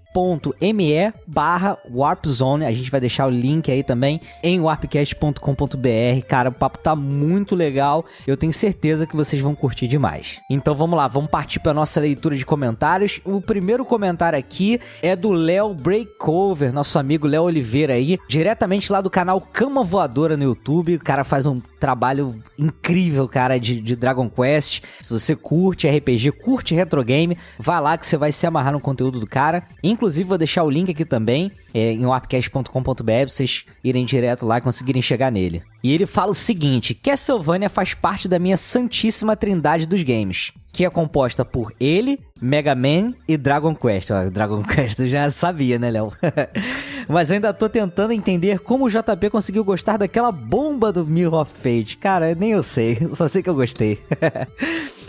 [0.75, 2.65] me barra warpzone.
[2.65, 6.27] A gente vai deixar o link aí também em warpcast.com.br.
[6.29, 8.05] Cara, o papo tá muito legal.
[8.27, 10.41] Eu tenho certeza que vocês vão curtir demais.
[10.51, 13.21] Então vamos lá, vamos partir para nossa leitura de comentários.
[13.25, 19.01] O primeiro comentário aqui é do Léo Breakover, nosso amigo Léo Oliveira aí, diretamente lá
[19.01, 20.97] do canal Cama Voadora no YouTube.
[20.97, 24.83] O cara faz um trabalho incrível, cara, de, de Dragon Quest.
[25.01, 28.81] Se você curte RPG, curte retro game, vai lá que você vai se amarrar no
[28.81, 29.63] conteúdo do cara.
[29.83, 34.63] Inclusive, vou deixar o link aqui também, é, em warpcast.com.br, vocês irem direto lá e
[34.63, 35.63] conseguirem chegar nele.
[35.85, 40.87] E ele fala o seguinte: Castlevania faz parte da minha santíssima trindade dos games, que
[40.87, 44.11] é composta por ele, Mega Man e Dragon Quest.
[44.11, 46.11] Ó, Dragon Quest eu já sabia, né, Léo?
[47.07, 51.53] Mas ainda tô tentando entender como o JP conseguiu gostar daquela bomba do Mirror of
[51.63, 51.99] Fate.
[51.99, 53.99] Cara, nem eu sei, só sei que eu gostei.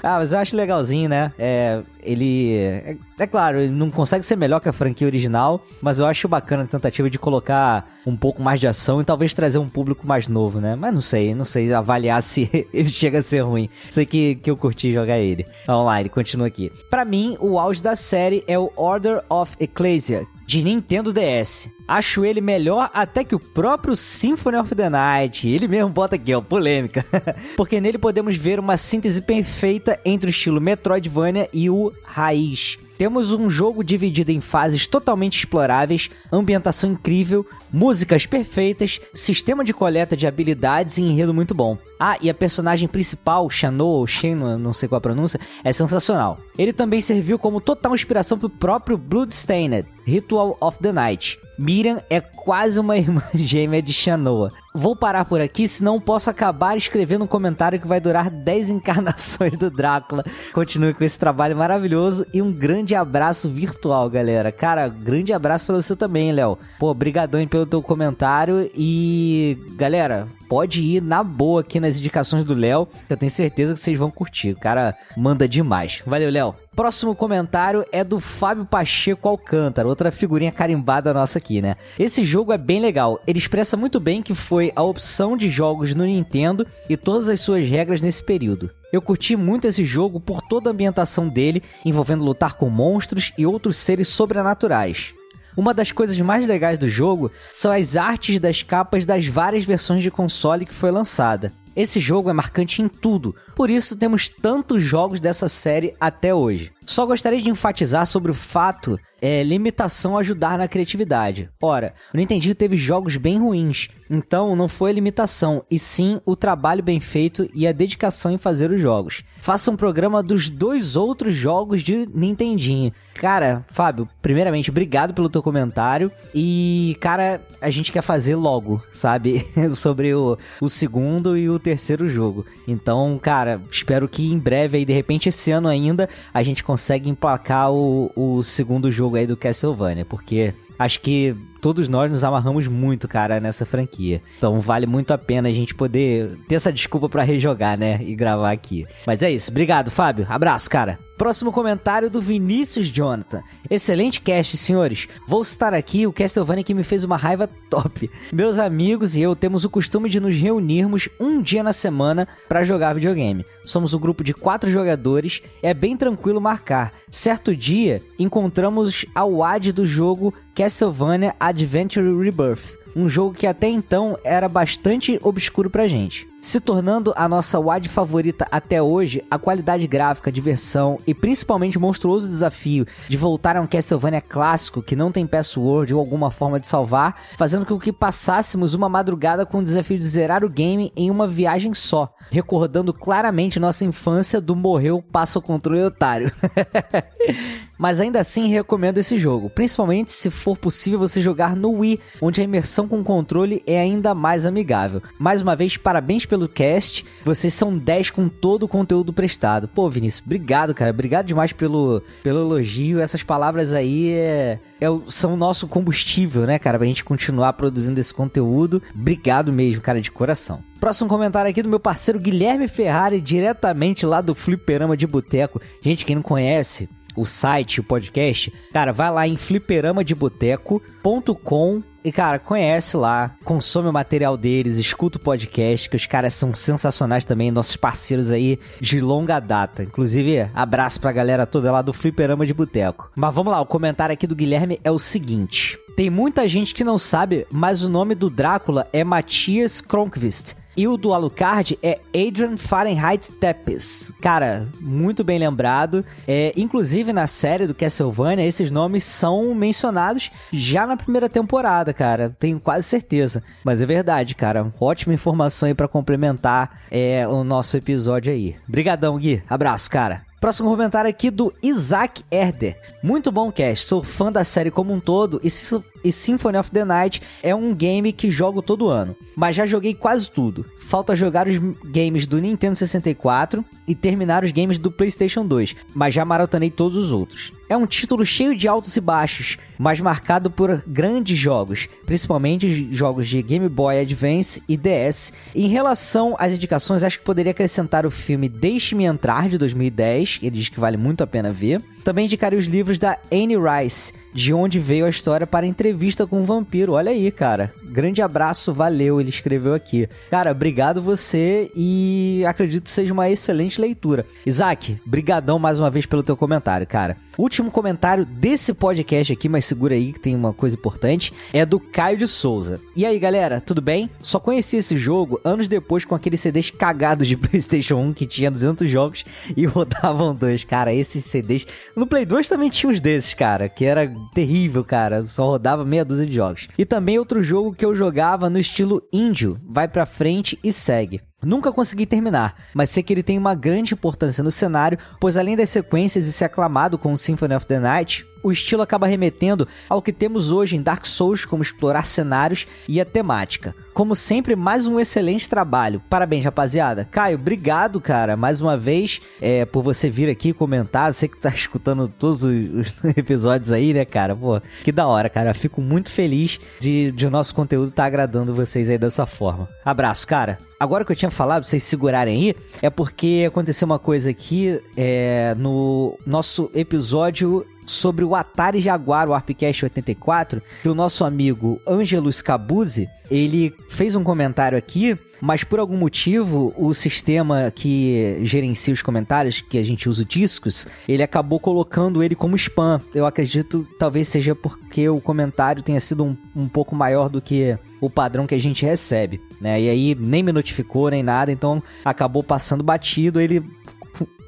[0.03, 1.31] Ah, mas eu acho legalzinho, né?
[1.37, 2.55] É, ele.
[2.55, 6.27] É, é, claro, ele não consegue ser melhor que a franquia original, mas eu acho
[6.27, 10.07] bacana a tentativa de colocar um pouco mais de ação e talvez trazer um público
[10.07, 10.75] mais novo, né?
[10.75, 13.69] Mas não sei, não sei avaliar se ele chega a ser ruim.
[13.89, 15.45] Sei que, que eu curti jogar ele.
[15.65, 16.71] Vamos lá, ele continua aqui.
[16.89, 21.69] Para mim, o auge da série é o Order of Ecclesia, de Nintendo DS.
[21.85, 25.47] Acho ele melhor até que o próprio Symphony of the Night.
[25.47, 27.05] Ele mesmo bota aqui, ó, polêmica.
[27.57, 32.79] Porque nele podemos ver uma síntese perfeita entre o estilo Metroidvania e o raiz.
[32.97, 40.15] Temos um jogo dividido em fases totalmente exploráveis, ambientação incrível, músicas perfeitas, sistema de coleta
[40.15, 41.77] de habilidades e enredo muito bom.
[41.99, 46.39] Ah, e a personagem principal, Shano, ou Shano, não sei qual a pronúncia, é sensacional.
[46.57, 51.39] Ele também serviu como total inspiração para o próprio Bloodstained, Ritual of the Night.
[51.57, 54.51] Miriam é quase uma irmã gêmea de Shanoa.
[54.75, 59.57] Vou parar por aqui, senão posso acabar escrevendo um comentário que vai durar 10 encarnações
[59.57, 60.23] do Drácula.
[60.53, 64.51] Continue com esse trabalho maravilhoso e um grande abraço virtual, galera.
[64.51, 66.59] Cara, grande abraço para você também, Léo.
[66.77, 72.53] Pô, brigadão pelo teu comentário e, galera, pode ir na boa aqui nas indicações do
[72.53, 74.51] Léo, eu tenho certeza que vocês vão curtir.
[74.51, 76.01] O cara manda demais.
[76.05, 76.55] Valeu, Léo.
[76.75, 81.75] Próximo comentário é do Fábio Pacheco Alcântara, outra figurinha carimbada nossa aqui, né?
[81.97, 83.19] Esse jogo é bem legal.
[83.25, 87.41] Ele expressa muito bem que foi a opção de jogos no Nintendo e todas as
[87.41, 88.69] suas regras nesse período.
[88.93, 93.45] Eu curti muito esse jogo por toda a ambientação dele, envolvendo lutar com monstros e
[93.45, 95.13] outros seres sobrenaturais.
[95.57, 100.03] Uma das coisas mais legais do jogo são as artes das capas das várias versões
[100.03, 101.51] de console que foi lançada.
[101.77, 106.71] Esse jogo é marcante em tudo, por isso temos tantos jogos dessa série até hoje.
[106.83, 111.49] Só gostaria de enfatizar sobre o fato é limitação ajudar na criatividade.
[111.61, 116.35] Ora, o Nintendo teve jogos bem ruins, então não foi a limitação, e sim o
[116.35, 119.23] trabalho bem feito e a dedicação em fazer os jogos.
[119.41, 122.93] Faça um programa dos dois outros jogos de Nintendinho.
[123.15, 126.11] Cara, Fábio, primeiramente, obrigado pelo teu comentário.
[126.33, 129.45] E, cara, a gente quer fazer logo, sabe?
[129.75, 132.45] Sobre o, o segundo e o terceiro jogo.
[132.65, 137.09] Então, cara, espero que em breve aí, de repente esse ano ainda, a gente consiga
[137.09, 140.05] emplacar o, o segundo jogo aí do Castlevania.
[140.05, 144.21] Porque acho que todos nós nos amarramos muito, cara, nessa franquia.
[144.37, 147.99] Então vale muito a pena a gente poder ter essa desculpa para rejogar, né?
[148.01, 148.85] E gravar aqui.
[149.05, 149.51] Mas é isso.
[149.51, 150.25] Obrigado, Fábio.
[150.29, 150.99] Abraço, cara.
[151.17, 153.41] Próximo comentário do Vinícius Jonathan.
[153.67, 155.07] Excelente cast, senhores.
[155.27, 158.07] Vou citar aqui o Castlevania que me fez uma raiva top.
[158.31, 162.63] Meus amigos e eu temos o costume de nos reunirmos um dia na semana para
[162.63, 163.43] jogar videogame.
[163.65, 166.93] Somos um grupo de quatro jogadores, é bem tranquilo marcar.
[167.09, 174.17] Certo dia, encontramos a WAD do jogo Castlevania Adventure Rebirth, um jogo que até então
[174.23, 176.27] era bastante obscuro pra gente.
[176.39, 181.81] Se tornando a nossa WAD favorita até hoje, a qualidade gráfica, diversão e principalmente o
[181.81, 186.59] monstruoso desafio de voltar a um Castlevania clássico que não tem password ou alguma forma
[186.59, 190.91] de salvar, fazendo com que passássemos uma madrugada com o desafio de zerar o game
[190.95, 196.31] em uma viagem só, recordando claramente nossa infância do morreu passa o controle otário.
[197.77, 202.41] Mas ainda assim recomendo esse jogo, principalmente se for possível você jogar no Wii, onde
[202.41, 205.01] a imersão com o controle é ainda mais amigável.
[205.19, 209.67] Mais uma vez, parabéns pelo cast, vocês são 10 com todo o conteúdo prestado.
[209.67, 215.33] Pô, Vinícius, obrigado, cara, obrigado demais pelo, pelo elogio, essas palavras aí é, é são
[215.33, 218.81] o nosso combustível, né, cara, pra gente continuar produzindo esse conteúdo.
[218.93, 220.61] Obrigado mesmo, cara, de coração.
[220.79, 225.59] Próximo comentário aqui do meu parceiro Guilherme Ferrari, diretamente lá do Fliperama de Boteco.
[225.81, 232.39] Gente, quem não conhece, o site, o podcast, cara, vai lá em fliperamadeboteco.com e, cara,
[232.39, 237.51] conhece lá, consome o material deles, escuta o podcast, que os caras são sensacionais também,
[237.51, 239.83] nossos parceiros aí de longa data.
[239.83, 243.11] Inclusive, abraço pra galera toda lá do Fliperama de Boteco.
[243.13, 246.81] Mas vamos lá, o comentário aqui do Guilherme é o seguinte: tem muita gente que
[246.81, 250.55] não sabe, mas o nome do Drácula é Matias Kronqvist.
[250.77, 254.13] E o do Alucard é Adrian Fahrenheit Tepes.
[254.21, 256.05] Cara, muito bem lembrado.
[256.27, 262.35] É, inclusive na série do Castlevania, esses nomes são mencionados já na primeira temporada, cara.
[262.39, 263.41] Tenho quase certeza.
[263.63, 264.71] Mas é verdade, cara.
[264.79, 268.55] Ótima informação aí pra complementar é, o nosso episódio aí.
[268.67, 269.41] Brigadão, Gui.
[269.49, 270.21] Abraço, cara.
[270.39, 272.77] Próximo comentário aqui do Isaac Herder.
[273.01, 276.71] Muito bom cast, sou fã da série como um todo e, Sy- e Symphony of
[276.71, 279.13] the Night é um game que jogo todo ano.
[279.35, 280.65] Mas já joguei quase tudo.
[280.79, 286.13] Falta jogar os games do Nintendo 64 e terminar os games do PlayStation 2, mas
[286.13, 287.53] já maratonei todos os outros.
[287.69, 293.27] É um título cheio de altos e baixos, mas marcado por grandes jogos, principalmente jogos
[293.27, 295.33] de Game Boy Advance e DS.
[295.53, 300.57] Em relação às indicações, acho que poderia acrescentar o filme Deixe-me Entrar, de 2010, ele
[300.57, 301.81] diz que vale muito a pena ver.
[302.03, 306.27] Também indicaria os livros da Anne Rice, de onde veio a história para a entrevista
[306.27, 306.93] com o vampiro.
[306.93, 307.73] Olha aí, cara.
[307.89, 310.07] Grande abraço, valeu, ele escreveu aqui.
[310.29, 314.25] Cara, obrigado você e acredito que seja uma excelente leitura.
[314.45, 317.17] Isaac, brigadão mais uma vez pelo teu comentário, cara.
[317.37, 321.79] Último comentário desse podcast aqui, mas segura aí que tem uma coisa importante, é do
[321.79, 322.81] Caio de Souza.
[322.95, 324.09] E aí, galera, tudo bem?
[324.23, 328.49] Só conheci esse jogo anos depois com aqueles CDs cagados de PlayStation 1 que tinha
[328.49, 329.23] 200 jogos
[329.55, 330.63] e rodavam dois.
[330.63, 331.67] Cara, esses CDs.
[331.95, 335.21] No Play 2 também tinha uns desses, cara, que era terrível, cara.
[335.23, 336.67] Só rodava meia dúzia de jogos.
[336.75, 339.61] E também outro jogo que eu jogava no estilo índio.
[339.63, 341.21] Vai pra frente e segue.
[341.43, 345.55] Nunca consegui terminar, mas sei que ele tem uma grande importância no cenário, pois além
[345.55, 350.01] das sequências e ser aclamado com Symphony of the Night, o estilo acaba remetendo ao
[350.01, 353.75] que temos hoje em Dark Souls, como explorar cenários e a temática.
[353.93, 356.01] Como sempre, mais um excelente trabalho.
[356.09, 357.05] Parabéns, rapaziada.
[357.05, 361.13] Caio, obrigado, cara, mais uma vez, é, por você vir aqui comentar.
[361.13, 364.35] Você que tá escutando todos os, os episódios aí, né, cara?
[364.35, 365.53] Pô, que da hora, cara.
[365.53, 369.69] Fico muito feliz de, o nosso conteúdo estar agradando vocês aí dessa forma.
[369.85, 370.57] Abraço, cara.
[370.79, 375.55] Agora que eu tinha falado, vocês segurarem aí, é porque aconteceu uma coisa aqui é,
[375.57, 382.31] no nosso episódio sobre o Atari Jaguar, o Arpcast 84, que o nosso amigo Ângelo
[382.31, 389.01] Scabuzzi, ele fez um comentário aqui, mas por algum motivo o sistema que gerencia os
[389.01, 393.01] comentários, que a gente usa o Discos, ele acabou colocando ele como spam.
[393.15, 397.77] Eu acredito talvez seja porque o comentário tenha sido um, um pouco maior do que
[397.99, 399.81] o padrão que a gente recebe, né?
[399.81, 403.63] E aí nem me notificou nem nada, então acabou passando batido, ele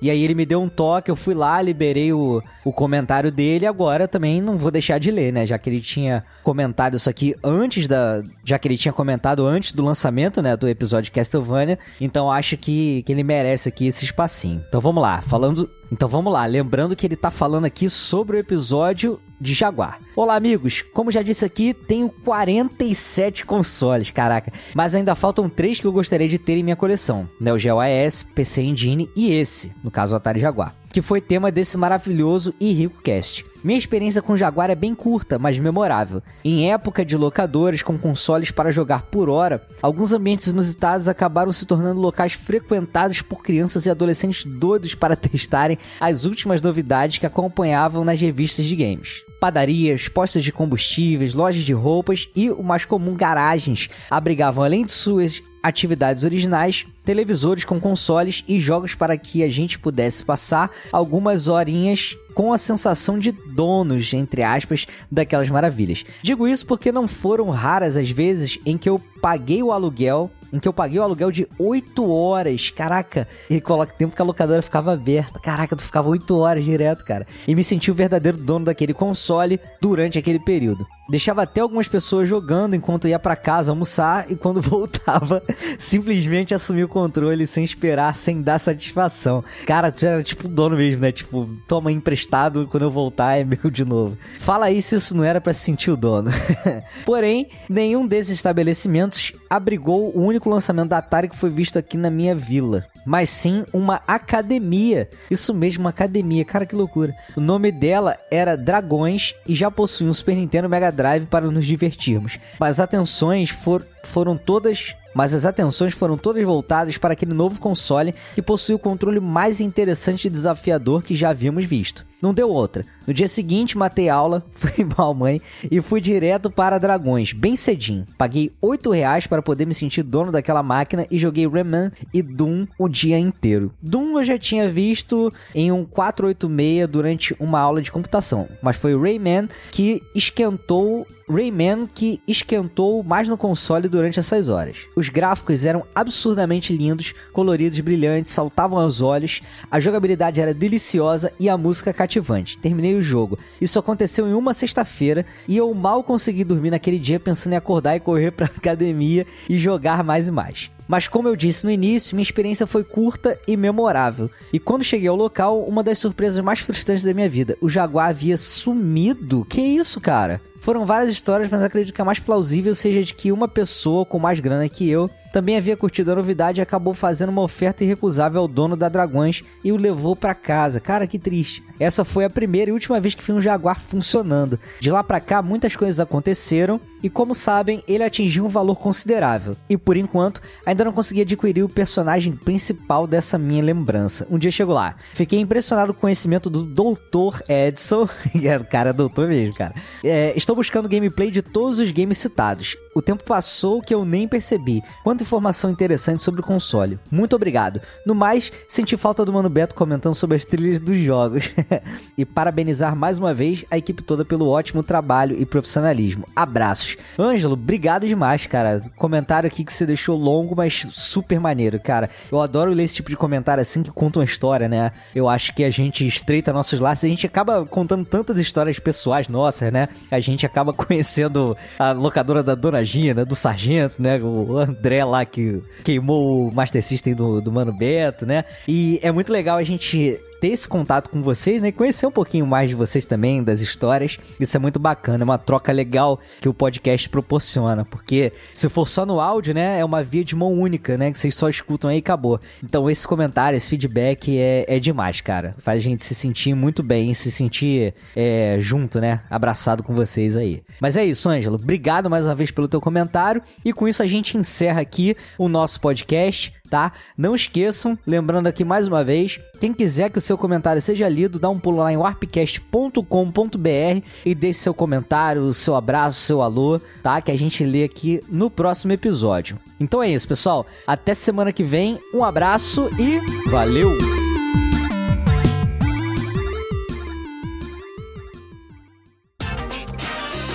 [0.02, 3.66] e aí ele me deu um toque, eu fui lá, liberei o, o comentário dele,
[3.66, 5.46] agora também não vou deixar de ler, né?
[5.46, 8.24] Já que ele tinha comentado isso aqui antes da.
[8.46, 10.56] Já que ele tinha comentado antes do lançamento, né?
[10.56, 11.78] Do episódio Castlevania.
[12.00, 14.64] Então acho que, que ele merece aqui esse espacinho.
[14.68, 15.70] Então vamos lá, falando.
[15.92, 20.00] Então vamos lá, lembrando que ele tá falando aqui sobre o episódio de Jaguar.
[20.16, 20.82] Olá, amigos.
[20.94, 24.52] Como já disse aqui, tenho 47 consoles, caraca.
[24.74, 28.24] Mas ainda faltam três que eu gostaria de ter em minha coleção: Neo Geo AES,
[28.24, 32.72] PC Engine e esse, no caso o Atari Jaguar, que foi tema desse maravilhoso e
[32.74, 33.46] rico cast.
[33.62, 36.24] Minha experiência com Jaguar é bem curta, mas memorável.
[36.46, 41.66] Em época de locadores com consoles para jogar por hora, alguns ambientes inusitados acabaram se
[41.66, 48.06] tornando locais frequentados por crianças e adolescentes doidos para testarem as últimas novidades que acompanhavam
[48.06, 49.24] nas revistas de games.
[49.42, 54.92] Padarias, postos de combustíveis, lojas de roupas e, o mais comum, garagens abrigavam, além de
[54.94, 61.48] suas atividades originais, televisores com consoles e jogos para que a gente pudesse passar algumas
[61.48, 66.06] horinhas com a sensação de donos, entre aspas, daquelas maravilhas.
[66.22, 70.60] Digo isso porque não foram raras as vezes em que eu paguei o aluguel em
[70.60, 72.72] que eu paguei o aluguel de 8 horas.
[72.72, 75.40] Caraca, e coloca tempo que a locadora ficava aberta.
[75.40, 77.28] Caraca, tu ficava 8 horas direto, cara.
[77.48, 80.86] E me senti o verdadeiro dono daquele console durante aquele período.
[81.10, 85.42] Deixava até algumas pessoas jogando enquanto ia para casa almoçar e quando voltava,
[85.78, 89.44] simplesmente assumia o controle sem esperar, sem dar satisfação.
[89.66, 91.12] Cara, tu era tipo dono mesmo, né?
[91.12, 94.18] Tipo, toma emprestado, quando eu voltar é meu de novo.
[94.38, 96.32] Fala aí se isso não era para sentir o dono.
[97.06, 102.10] Porém, nenhum desses estabelecimentos abrigou o único lançamento da Atari que foi visto aqui na
[102.10, 105.10] minha vila mas sim uma academia.
[105.32, 106.46] Isso mesmo, uma academia.
[106.46, 107.12] Cara, que loucura.
[107.36, 111.66] O nome dela era Dragões e já possuía um Super Nintendo Mega Drive para nos
[111.66, 112.38] divertirmos.
[112.60, 118.14] Mas atenções for, foram todas mas as atenções foram todas voltadas para aquele novo console
[118.36, 122.06] que possui o controle mais interessante e desafiador que já havíamos visto.
[122.22, 122.86] Não deu outra.
[123.08, 125.42] No dia seguinte, matei aula, fui mal mãe
[125.72, 128.06] e fui direto para Dragões, bem cedinho.
[128.18, 132.68] Paguei 8 reais para poder me sentir dono daquela máquina e joguei Rayman e Doom
[132.78, 133.74] o dia inteiro.
[133.82, 138.94] Doom eu já tinha visto em um 486 durante uma aula de computação, mas foi
[138.94, 144.78] o Rayman que esquentou Rayman que esquentou mais no console durante essas horas.
[144.96, 151.48] Os gráficos eram absurdamente lindos, coloridos, brilhantes, saltavam aos olhos, a jogabilidade era deliciosa e
[151.48, 152.58] a música cativante.
[152.58, 153.38] Terminei o jogo.
[153.62, 157.96] Isso aconteceu em uma sexta-feira e eu mal consegui dormir naquele dia pensando em acordar
[157.96, 160.72] e correr pra academia e jogar mais e mais.
[160.90, 164.28] Mas como eu disse no início, minha experiência foi curta e memorável.
[164.52, 168.10] E quando cheguei ao local, uma das surpresas mais frustrantes da minha vida, o Jaguar
[168.10, 169.46] havia sumido.
[169.46, 170.42] Que isso, cara?
[170.70, 174.20] Foram várias histórias, mas acredito que a mais plausível seja de que uma pessoa com
[174.20, 178.42] mais grana que eu também havia curtido a novidade e acabou fazendo uma oferta irrecusável
[178.42, 180.80] ao dono da Dragões e o levou para casa.
[180.80, 181.64] Cara, que triste.
[181.80, 184.60] Essa foi a primeira e última vez que vi um Jaguar funcionando.
[184.80, 189.56] De lá para cá, muitas coisas aconteceram e, como sabem, ele atingiu um valor considerável.
[189.70, 194.28] E por enquanto, ainda não consegui adquirir o personagem principal dessa minha lembrança.
[194.30, 194.96] Um dia chego lá.
[195.14, 197.42] Fiquei impressionado com o conhecimento do Dr.
[197.48, 198.10] Edson.
[198.44, 199.74] é, cara, é doutor mesmo, cara.
[200.04, 202.76] É, estou buscando gameplay de todos os games citados.
[202.96, 204.84] O tempo passou que eu nem percebi.
[205.04, 207.00] Quanta informação interessante sobre o console.
[207.12, 207.82] Muito obrigado.
[208.06, 211.52] No mais, senti falta do Mano Beto comentando sobre as trilhas dos jogos.
[212.18, 216.28] e parabenizar mais uma vez a equipe toda pelo ótimo trabalho e profissionalismo.
[216.36, 216.98] Abraços.
[217.18, 218.82] Ângelo, obrigado demais, cara.
[218.98, 222.10] Comentário aqui que você deixou longo, mas super maneiro, cara.
[222.32, 224.92] Eu adoro ler esse tipo de comentário assim que conta uma história, né?
[225.14, 229.28] Eu acho que a gente estreita nossos laços, a gente acaba contando tantas histórias pessoais
[229.28, 229.90] nossas, né?
[230.10, 234.20] A gente acaba conhecendo a locadora da Dona Gina, do Sargento, né?
[234.20, 238.44] O André lá que queimou o Master System do, do Mano Beto, né?
[238.68, 241.72] E é muito legal a gente ter esse contato com vocês, né?
[241.72, 244.18] Conhecer um pouquinho mais de vocês também, das histórias.
[244.40, 247.86] Isso é muito bacana, é uma troca legal que o podcast proporciona.
[247.86, 249.80] Porque se for só no áudio, né?
[249.80, 251.12] É uma via de mão única, né?
[251.12, 252.40] Que vocês só escutam aí e acabou.
[252.64, 255.56] Então esse comentário, esse feedback é, é demais, cara.
[255.60, 259.22] Faz a gente se sentir muito bem, se sentir é, junto, né?
[259.30, 260.62] Abraçado com vocês aí.
[260.80, 261.56] Mas é isso, Ângelo.
[261.56, 263.42] Obrigado mais uma vez pelo teu comentário.
[263.64, 266.92] E com isso a gente encerra aqui o nosso podcast tá?
[267.18, 271.40] Não esqueçam, lembrando aqui mais uma vez, quem quiser que o seu comentário seja lido,
[271.40, 277.22] dá um pulo lá em warpcast.com.br e deixe seu comentário, seu abraço, seu alô, tá?
[277.22, 279.58] Que a gente lê aqui no próximo episódio.
[279.80, 280.66] Então é isso, pessoal.
[280.86, 281.98] Até semana que vem.
[282.14, 283.20] Um abraço e
[283.50, 283.98] valeu!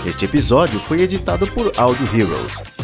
[0.06, 2.83] Este episódio foi editado por Audio Heroes.